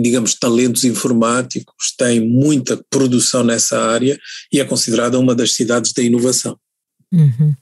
digamos, 0.00 0.34
talentos 0.34 0.84
informáticos, 0.84 1.92
tem 1.98 2.20
muita 2.20 2.80
produção 2.88 3.42
nessa 3.42 3.80
área 3.82 4.16
e 4.52 4.60
é 4.60 4.64
considerada 4.64 5.18
uma 5.18 5.34
das 5.34 5.52
cidades 5.54 5.92
da 5.92 6.02
inovação. 6.02 6.56
Uhum. 7.12 7.54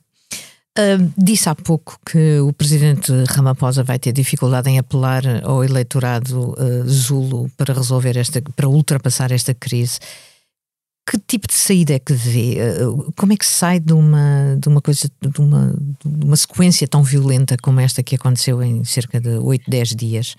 Uh, 0.79 1.11
disse 1.17 1.49
há 1.49 1.55
pouco 1.55 1.99
que 2.05 2.39
o 2.41 2.53
presidente 2.53 3.11
Ramaphosa 3.31 3.83
vai 3.83 3.99
ter 3.99 4.13
dificuldade 4.13 4.69
em 4.69 4.79
apelar 4.79 5.23
ao 5.43 5.65
eleitorado 5.65 6.51
uh, 6.51 6.87
Zulu 6.87 7.51
para 7.57 7.73
resolver 7.73 8.19
esta, 8.19 8.43
para 8.55 8.69
ultrapassar 8.69 9.33
esta 9.33 9.55
crise. 9.55 9.99
Que 11.09 11.19
tipo 11.19 11.47
de 11.47 11.55
saída 11.55 11.95
é 11.95 11.99
que 12.01 12.13
vê? 12.13 12.59
Eh, 12.59 12.79
como 13.17 13.33
é 13.33 13.37
que 13.37 13.47
se 13.47 13.53
sai 13.53 13.79
de 13.79 13.93
uma, 13.93 14.59
de 14.61 14.69
uma 14.69 14.83
coisa, 14.83 15.09
de 15.23 15.41
uma, 15.41 15.73
de 16.05 16.25
uma 16.25 16.37
sequência 16.37 16.89
tão 16.89 17.03
violenta 17.03 17.57
como 17.63 17.79
esta 17.79 18.03
que 18.03 18.17
aconteceu 18.17 18.61
em 18.61 18.83
cerca 18.85 19.21
de 19.21 19.29
8, 19.29 19.71
10 19.71 19.95
dias? 19.95 20.35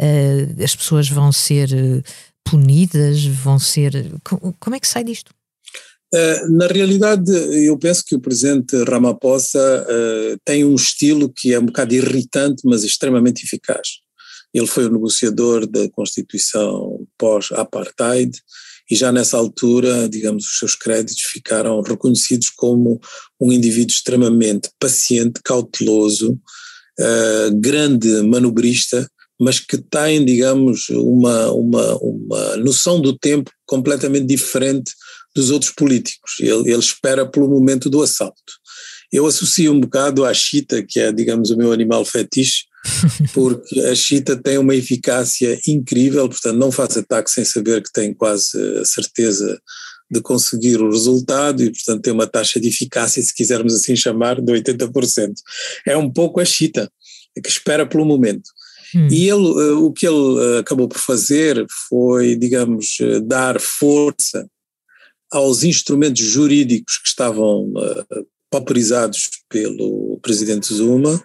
Uh, 0.00 0.62
as 0.62 0.76
pessoas 0.76 1.08
vão 1.08 1.32
ser 1.32 1.72
eh, 1.72 2.02
punidas? 2.44 3.24
Vão 3.24 3.58
ser. 3.58 4.12
Como 4.58 4.76
é 4.76 4.80
que 4.80 4.88
sai 4.88 5.04
disto? 5.04 5.32
Uh, 6.12 6.52
na 6.52 6.66
realidade, 6.66 7.30
eu 7.64 7.78
penso 7.78 8.04
que 8.04 8.16
o 8.16 8.20
presidente 8.20 8.76
Ramaphosa 8.84 9.86
uh, 9.88 10.38
tem 10.44 10.64
um 10.64 10.74
estilo 10.74 11.32
que 11.32 11.54
é 11.54 11.58
um 11.58 11.66
bocado 11.66 11.94
irritante, 11.94 12.62
mas 12.64 12.82
extremamente 12.82 13.44
eficaz. 13.44 14.00
Ele 14.52 14.66
foi 14.66 14.86
o 14.86 14.92
negociador 14.92 15.66
da 15.66 15.88
Constituição 15.90 17.06
pós-apartheid 17.16 18.36
e 18.90 18.96
já 18.96 19.12
nessa 19.12 19.36
altura, 19.36 20.08
digamos, 20.08 20.44
os 20.44 20.58
seus 20.58 20.74
créditos 20.74 21.22
ficaram 21.22 21.80
reconhecidos 21.80 22.50
como 22.50 23.00
um 23.40 23.52
indivíduo 23.52 23.94
extremamente 23.94 24.68
paciente, 24.80 25.40
cauteloso, 25.44 26.32
uh, 26.32 27.54
grande 27.60 28.08
manobrista, 28.22 29.08
mas 29.40 29.58
que 29.58 29.78
tem, 29.78 30.24
digamos, 30.24 30.88
uma, 30.90 31.50
uma, 31.52 31.96
uma 31.98 32.56
noção 32.56 33.00
do 33.00 33.16
tempo 33.16 33.50
completamente 33.64 34.26
diferente 34.26 34.92
dos 35.34 35.50
outros 35.50 35.70
políticos. 35.70 36.32
Ele, 36.40 36.70
ele 36.70 36.78
espera 36.78 37.26
pelo 37.26 37.48
momento 37.48 37.88
do 37.88 38.02
assalto. 38.02 38.34
Eu 39.12 39.26
associo 39.26 39.72
um 39.72 39.80
bocado 39.80 40.24
à 40.24 40.34
chita, 40.34 40.84
que 40.86 41.00
é, 41.00 41.12
digamos, 41.12 41.50
o 41.50 41.56
meu 41.56 41.72
animal 41.72 42.04
fetiche, 42.04 42.64
porque 43.34 43.80
a 43.80 43.94
chita 43.94 44.36
tem 44.36 44.58
uma 44.58 44.74
eficácia 44.74 45.58
incrível, 45.66 46.28
portanto 46.28 46.56
não 46.56 46.72
faz 46.72 46.96
ataque 46.96 47.30
sem 47.30 47.44
saber 47.44 47.82
que 47.82 47.92
tem 47.92 48.14
quase 48.14 48.56
a 48.78 48.84
certeza 48.84 49.60
de 50.10 50.20
conseguir 50.20 50.80
o 50.80 50.90
resultado 50.90 51.62
e 51.62 51.70
portanto 51.70 52.02
tem 52.02 52.12
uma 52.12 52.26
taxa 52.26 52.58
de 52.58 52.68
eficácia, 52.68 53.22
se 53.22 53.34
quisermos 53.34 53.74
assim 53.74 53.94
chamar, 53.94 54.40
de 54.40 54.52
80%. 54.52 55.32
É 55.86 55.96
um 55.96 56.10
pouco 56.10 56.40
a 56.40 56.44
chita, 56.44 56.90
que 57.42 57.48
espera 57.48 57.86
pelo 57.86 58.04
momento. 58.04 58.50
Hum. 58.94 59.06
E 59.08 59.28
ele, 59.28 59.46
eh, 59.46 59.72
o 59.72 59.92
que 59.92 60.06
ele 60.06 60.56
eh, 60.56 60.58
acabou 60.58 60.88
por 60.88 60.98
fazer 60.98 61.64
foi, 61.88 62.34
digamos, 62.34 62.98
eh, 63.00 63.20
dar 63.20 63.60
força 63.60 64.48
aos 65.30 65.62
instrumentos 65.62 66.24
jurídicos 66.24 66.98
que 66.98 67.06
estavam 67.06 67.72
pauperizados 68.50 69.30
pelo 69.48 70.18
presidente 70.20 70.74
Zuma, 70.74 71.22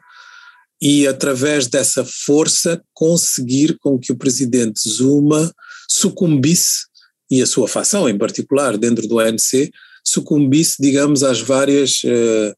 e, 0.81 1.07
através 1.07 1.67
dessa 1.67 2.05
força, 2.05 2.81
conseguir 2.93 3.77
com 3.79 3.97
que 3.97 4.11
o 4.11 4.17
presidente 4.17 4.87
Zuma 4.87 5.51
sucumbisse, 5.89 6.85
e 7.29 7.41
a 7.41 7.47
sua 7.47 7.67
facção 7.67 8.07
em 8.07 8.17
particular, 8.17 8.77
dentro 8.77 9.07
do 9.07 9.19
ANC, 9.19 9.71
sucumbisse, 10.03 10.75
digamos, 10.79 11.23
às 11.23 11.41
várias 11.41 12.03
uh, 12.03 12.53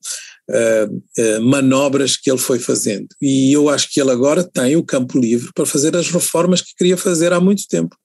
uh, 0.49 1.38
uh, 1.38 1.41
manobras 1.41 2.17
que 2.17 2.30
ele 2.30 2.39
foi 2.39 2.60
fazendo. 2.60 3.08
E 3.21 3.53
eu 3.53 3.69
acho 3.69 3.89
que 3.91 4.01
ele 4.01 4.12
agora 4.12 4.43
tem 4.43 4.75
o 4.75 4.84
campo 4.84 5.17
livre 5.17 5.51
para 5.56 5.65
fazer 5.65 5.95
as 5.95 6.10
reformas 6.10 6.62
que 6.62 6.75
queria 6.75 6.97
fazer 6.97 7.32
há 7.32 7.39
muito 7.39 7.65
tempo. 7.67 7.95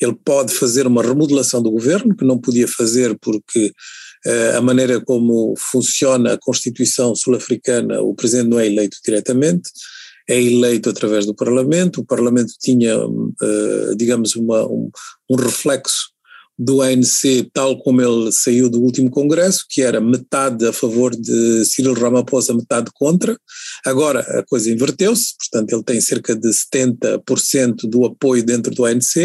Ele 0.00 0.16
pode 0.24 0.52
fazer 0.52 0.86
uma 0.86 1.02
remodelação 1.02 1.62
do 1.62 1.70
governo, 1.70 2.16
que 2.16 2.24
não 2.24 2.38
podia 2.38 2.68
fazer 2.68 3.16
porque 3.20 3.72
a 4.56 4.60
maneira 4.60 5.00
como 5.00 5.54
funciona 5.58 6.32
a 6.32 6.38
Constituição 6.38 7.14
sul-africana, 7.14 8.00
o 8.00 8.14
presidente 8.14 8.48
não 8.48 8.58
é 8.58 8.66
eleito 8.66 8.96
diretamente, 9.04 9.70
é 10.28 10.40
eleito 10.40 10.88
através 10.88 11.26
do 11.26 11.34
Parlamento. 11.34 12.00
O 12.00 12.06
Parlamento 12.06 12.52
tinha, 12.60 12.96
digamos, 13.96 14.34
uma, 14.36 14.64
um, 14.66 14.90
um 15.30 15.36
reflexo 15.36 16.14
do 16.58 16.82
ANC 16.82 17.50
tal 17.52 17.76
como 17.78 18.00
ele 18.00 18.30
saiu 18.30 18.70
do 18.70 18.80
último 18.80 19.10
congresso, 19.10 19.64
que 19.68 19.82
era 19.82 20.00
metade 20.00 20.64
a 20.66 20.72
favor 20.72 21.14
de 21.14 21.64
Cyril 21.64 21.94
Ramaphosa, 21.94 22.54
metade 22.54 22.90
contra. 22.94 23.36
Agora 23.84 24.20
a 24.20 24.44
coisa 24.44 24.70
inverteu-se, 24.70 25.34
portanto 25.36 25.72
ele 25.72 25.82
tem 25.82 26.00
cerca 26.00 26.34
de 26.34 26.48
70% 26.48 27.88
do 27.88 28.06
apoio 28.06 28.44
dentro 28.44 28.72
do 28.72 28.84
ANC 28.84 29.16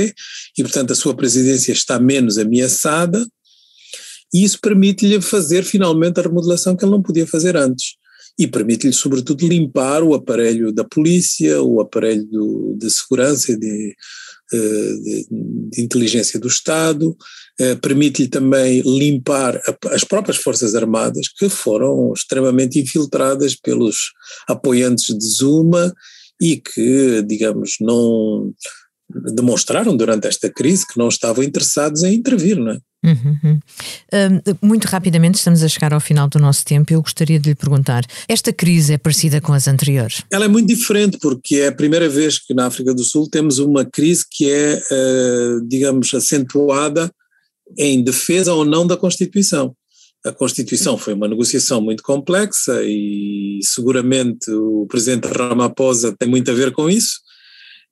e 0.57 0.63
portanto 0.63 0.91
a 0.91 0.95
sua 0.95 1.15
presidência 1.15 1.71
está 1.71 1.99
menos 1.99 2.37
ameaçada 2.37 3.25
e 4.33 4.43
isso 4.43 4.59
permite-lhe 4.61 5.19
fazer 5.21 5.63
finalmente 5.63 6.19
a 6.19 6.23
remodelação 6.23 6.75
que 6.75 6.83
ele 6.83 6.91
não 6.91 7.01
podia 7.01 7.25
fazer 7.25 7.55
antes. 7.55 7.95
E 8.37 8.47
permite-lhe, 8.47 8.93
sobretudo, 8.93 9.47
limpar 9.47 10.01
o 10.01 10.13
aparelho 10.13 10.71
da 10.71 10.83
polícia, 10.83 11.61
o 11.61 11.81
aparelho 11.81 12.25
do, 12.25 12.77
de 12.79 12.89
segurança, 12.89 13.57
de, 13.57 13.95
eh, 14.53 14.93
de, 15.03 15.27
de, 15.71 15.81
inteligência 15.81 16.39
do 16.39 16.47
Estado, 16.47 17.17
eh, 17.59 17.75
permite-lhe 17.75 18.29
também 18.29 18.81
limpar 18.81 19.61
as 19.91 20.03
próprias 20.03 20.37
Forças 20.37 20.73
Armadas, 20.73 21.27
que 21.27 21.49
foram 21.49 22.13
extremamente 22.13 22.79
infiltradas 22.79 23.55
pelos 23.55 24.13
apoiantes 24.47 25.17
de 25.17 25.25
Zuma 25.25 25.93
e 26.41 26.57
que, 26.57 27.21
digamos, 27.23 27.75
não 27.81 28.53
demonstraram 29.35 29.97
durante 29.97 30.27
esta 30.27 30.49
crise 30.49 30.87
que 30.87 30.97
não 30.97 31.09
estavam 31.09 31.43
interessados 31.43 32.03
em 32.03 32.13
intervir, 32.13 32.57
não 32.57 32.71
é? 32.71 32.79
Uhum. 33.03 33.59
Uh, 34.13 34.57
muito 34.61 34.85
rapidamente, 34.85 35.35
estamos 35.35 35.63
a 35.63 35.67
chegar 35.69 35.93
ao 35.93 36.01
final 36.01 36.27
do 36.27 36.37
nosso 36.37 36.65
tempo. 36.65 36.93
Eu 36.93 37.01
gostaria 37.01 37.39
de 37.39 37.49
lhe 37.49 37.55
perguntar: 37.55 38.03
esta 38.27 38.51
crise 38.51 38.93
é 38.93 38.97
parecida 38.97 39.39
com 39.39 39.53
as 39.53 39.67
anteriores? 39.67 40.21
Ela 40.29 40.45
é 40.45 40.47
muito 40.47 40.67
diferente, 40.67 41.17
porque 41.21 41.55
é 41.55 41.67
a 41.67 41.71
primeira 41.71 42.09
vez 42.09 42.39
que 42.39 42.53
na 42.53 42.67
África 42.67 42.93
do 42.93 43.03
Sul 43.03 43.29
temos 43.29 43.57
uma 43.59 43.85
crise 43.85 44.25
que 44.29 44.51
é, 44.51 44.75
uh, 44.75 45.67
digamos, 45.67 46.13
acentuada 46.13 47.09
em 47.77 48.03
defesa 48.03 48.53
ou 48.53 48.65
não 48.65 48.85
da 48.85 48.97
Constituição. 48.97 49.73
A 50.25 50.33
Constituição 50.33 50.97
foi 50.97 51.13
uma 51.13 51.29
negociação 51.29 51.79
muito 51.79 52.03
complexa 52.03 52.81
e 52.83 53.59
seguramente 53.61 54.51
o 54.51 54.85
presidente 54.87 55.27
Ramaphosa 55.27 56.13
tem 56.19 56.27
muito 56.27 56.51
a 56.51 56.53
ver 56.53 56.71
com 56.73 56.89
isso. 56.89 57.19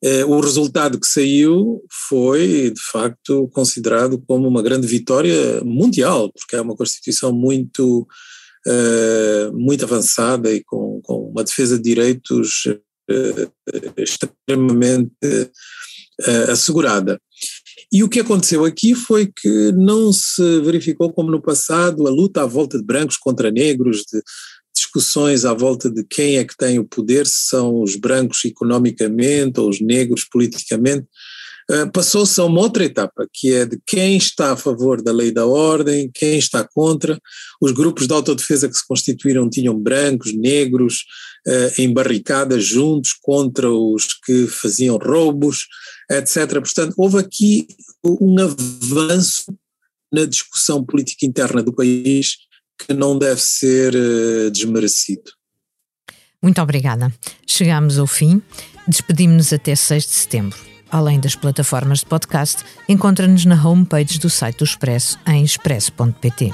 Eh, 0.03 0.23
o 0.25 0.39
resultado 0.39 0.99
que 0.99 1.07
saiu 1.07 1.83
foi, 2.07 2.71
de 2.71 2.81
facto, 2.91 3.49
considerado 3.51 4.21
como 4.27 4.47
uma 4.47 4.61
grande 4.61 4.85
vitória 4.85 5.61
mundial, 5.63 6.31
porque 6.31 6.55
é 6.55 6.61
uma 6.61 6.75
Constituição 6.75 7.31
muito, 7.33 8.07
eh, 8.67 9.49
muito 9.53 9.83
avançada 9.85 10.53
e 10.53 10.63
com, 10.63 11.01
com 11.03 11.31
uma 11.31 11.43
defesa 11.43 11.77
de 11.77 11.83
direitos 11.83 12.67
eh, 13.09 13.47
extremamente 13.97 15.11
assegurada. 16.49 17.19
E 17.91 18.03
o 18.03 18.09
que 18.09 18.19
aconteceu 18.19 18.65
aqui 18.65 18.93
foi 18.93 19.27
que 19.27 19.71
não 19.71 20.11
se 20.11 20.59
verificou 20.61 21.13
como 21.13 21.31
no 21.31 21.41
passado 21.41 22.05
a 22.07 22.09
luta 22.09 22.41
à 22.41 22.45
volta 22.45 22.77
de 22.77 22.83
brancos 22.83 23.17
contra 23.17 23.49
negros, 23.49 23.99
de 23.99 24.21
discussões 24.87 25.45
à 25.45 25.53
volta 25.53 25.89
de 25.89 26.03
quem 26.03 26.37
é 26.37 26.43
que 26.43 26.55
tem 26.55 26.79
o 26.79 26.87
poder, 26.87 27.27
se 27.27 27.49
são 27.49 27.81
os 27.81 27.95
brancos 27.95 28.43
economicamente 28.45 29.59
ou 29.59 29.69
os 29.69 29.81
negros 29.81 30.23
politicamente. 30.23 31.05
Uh, 31.69 31.91
Passou-se 31.91 32.39
a 32.39 32.45
uma 32.45 32.61
outra 32.61 32.85
etapa, 32.85 33.27
que 33.33 33.53
é 33.53 33.65
de 33.65 33.77
quem 33.85 34.15
está 34.15 34.53
a 34.53 34.57
favor 34.57 35.01
da 35.01 35.11
lei 35.11 35.31
da 35.31 35.45
ordem, 35.45 36.09
quem 36.13 36.37
está 36.37 36.65
contra. 36.65 37.19
Os 37.61 37.73
grupos 37.73 38.07
de 38.07 38.13
autodefesa 38.13 38.69
que 38.69 38.77
se 38.77 38.87
constituíram 38.87 39.49
tinham 39.49 39.77
brancos, 39.77 40.33
negros, 40.33 41.03
uh, 41.45 41.81
em 41.81 41.93
barricadas 41.93 42.63
juntos 42.63 43.11
contra 43.21 43.69
os 43.69 44.07
que 44.25 44.47
faziam 44.47 44.97
roubos 44.97 45.65
etc. 46.09 46.49
Portanto, 46.53 46.93
houve 46.97 47.19
aqui 47.19 47.67
um 48.03 48.35
avanço 48.39 49.53
na 50.11 50.25
discussão 50.25 50.83
política 50.85 51.25
interna 51.25 51.61
do 51.61 51.73
país 51.73 52.37
que 52.79 52.93
não 52.93 53.17
deve 53.17 53.41
ser 53.41 53.93
uh, 53.95 54.51
desmerecido. 54.51 55.31
Muito 56.41 56.61
obrigada. 56.61 57.11
Chegamos 57.45 57.97
ao 57.97 58.07
fim. 58.07 58.41
Despedimos-nos 58.87 59.51
até 59.51 59.75
6 59.75 60.03
de 60.03 60.11
setembro. 60.11 60.57
Além 60.89 61.19
das 61.19 61.35
plataformas 61.35 61.99
de 61.99 62.05
podcast, 62.05 62.63
encontra-nos 62.87 63.43
na 63.43 63.61
homepage 63.61 64.19
do 64.19 64.29
site 64.29 64.59
do 64.59 64.63
Expresso 64.63 65.19
em 65.27 65.43
expresso.pt. 65.43 66.53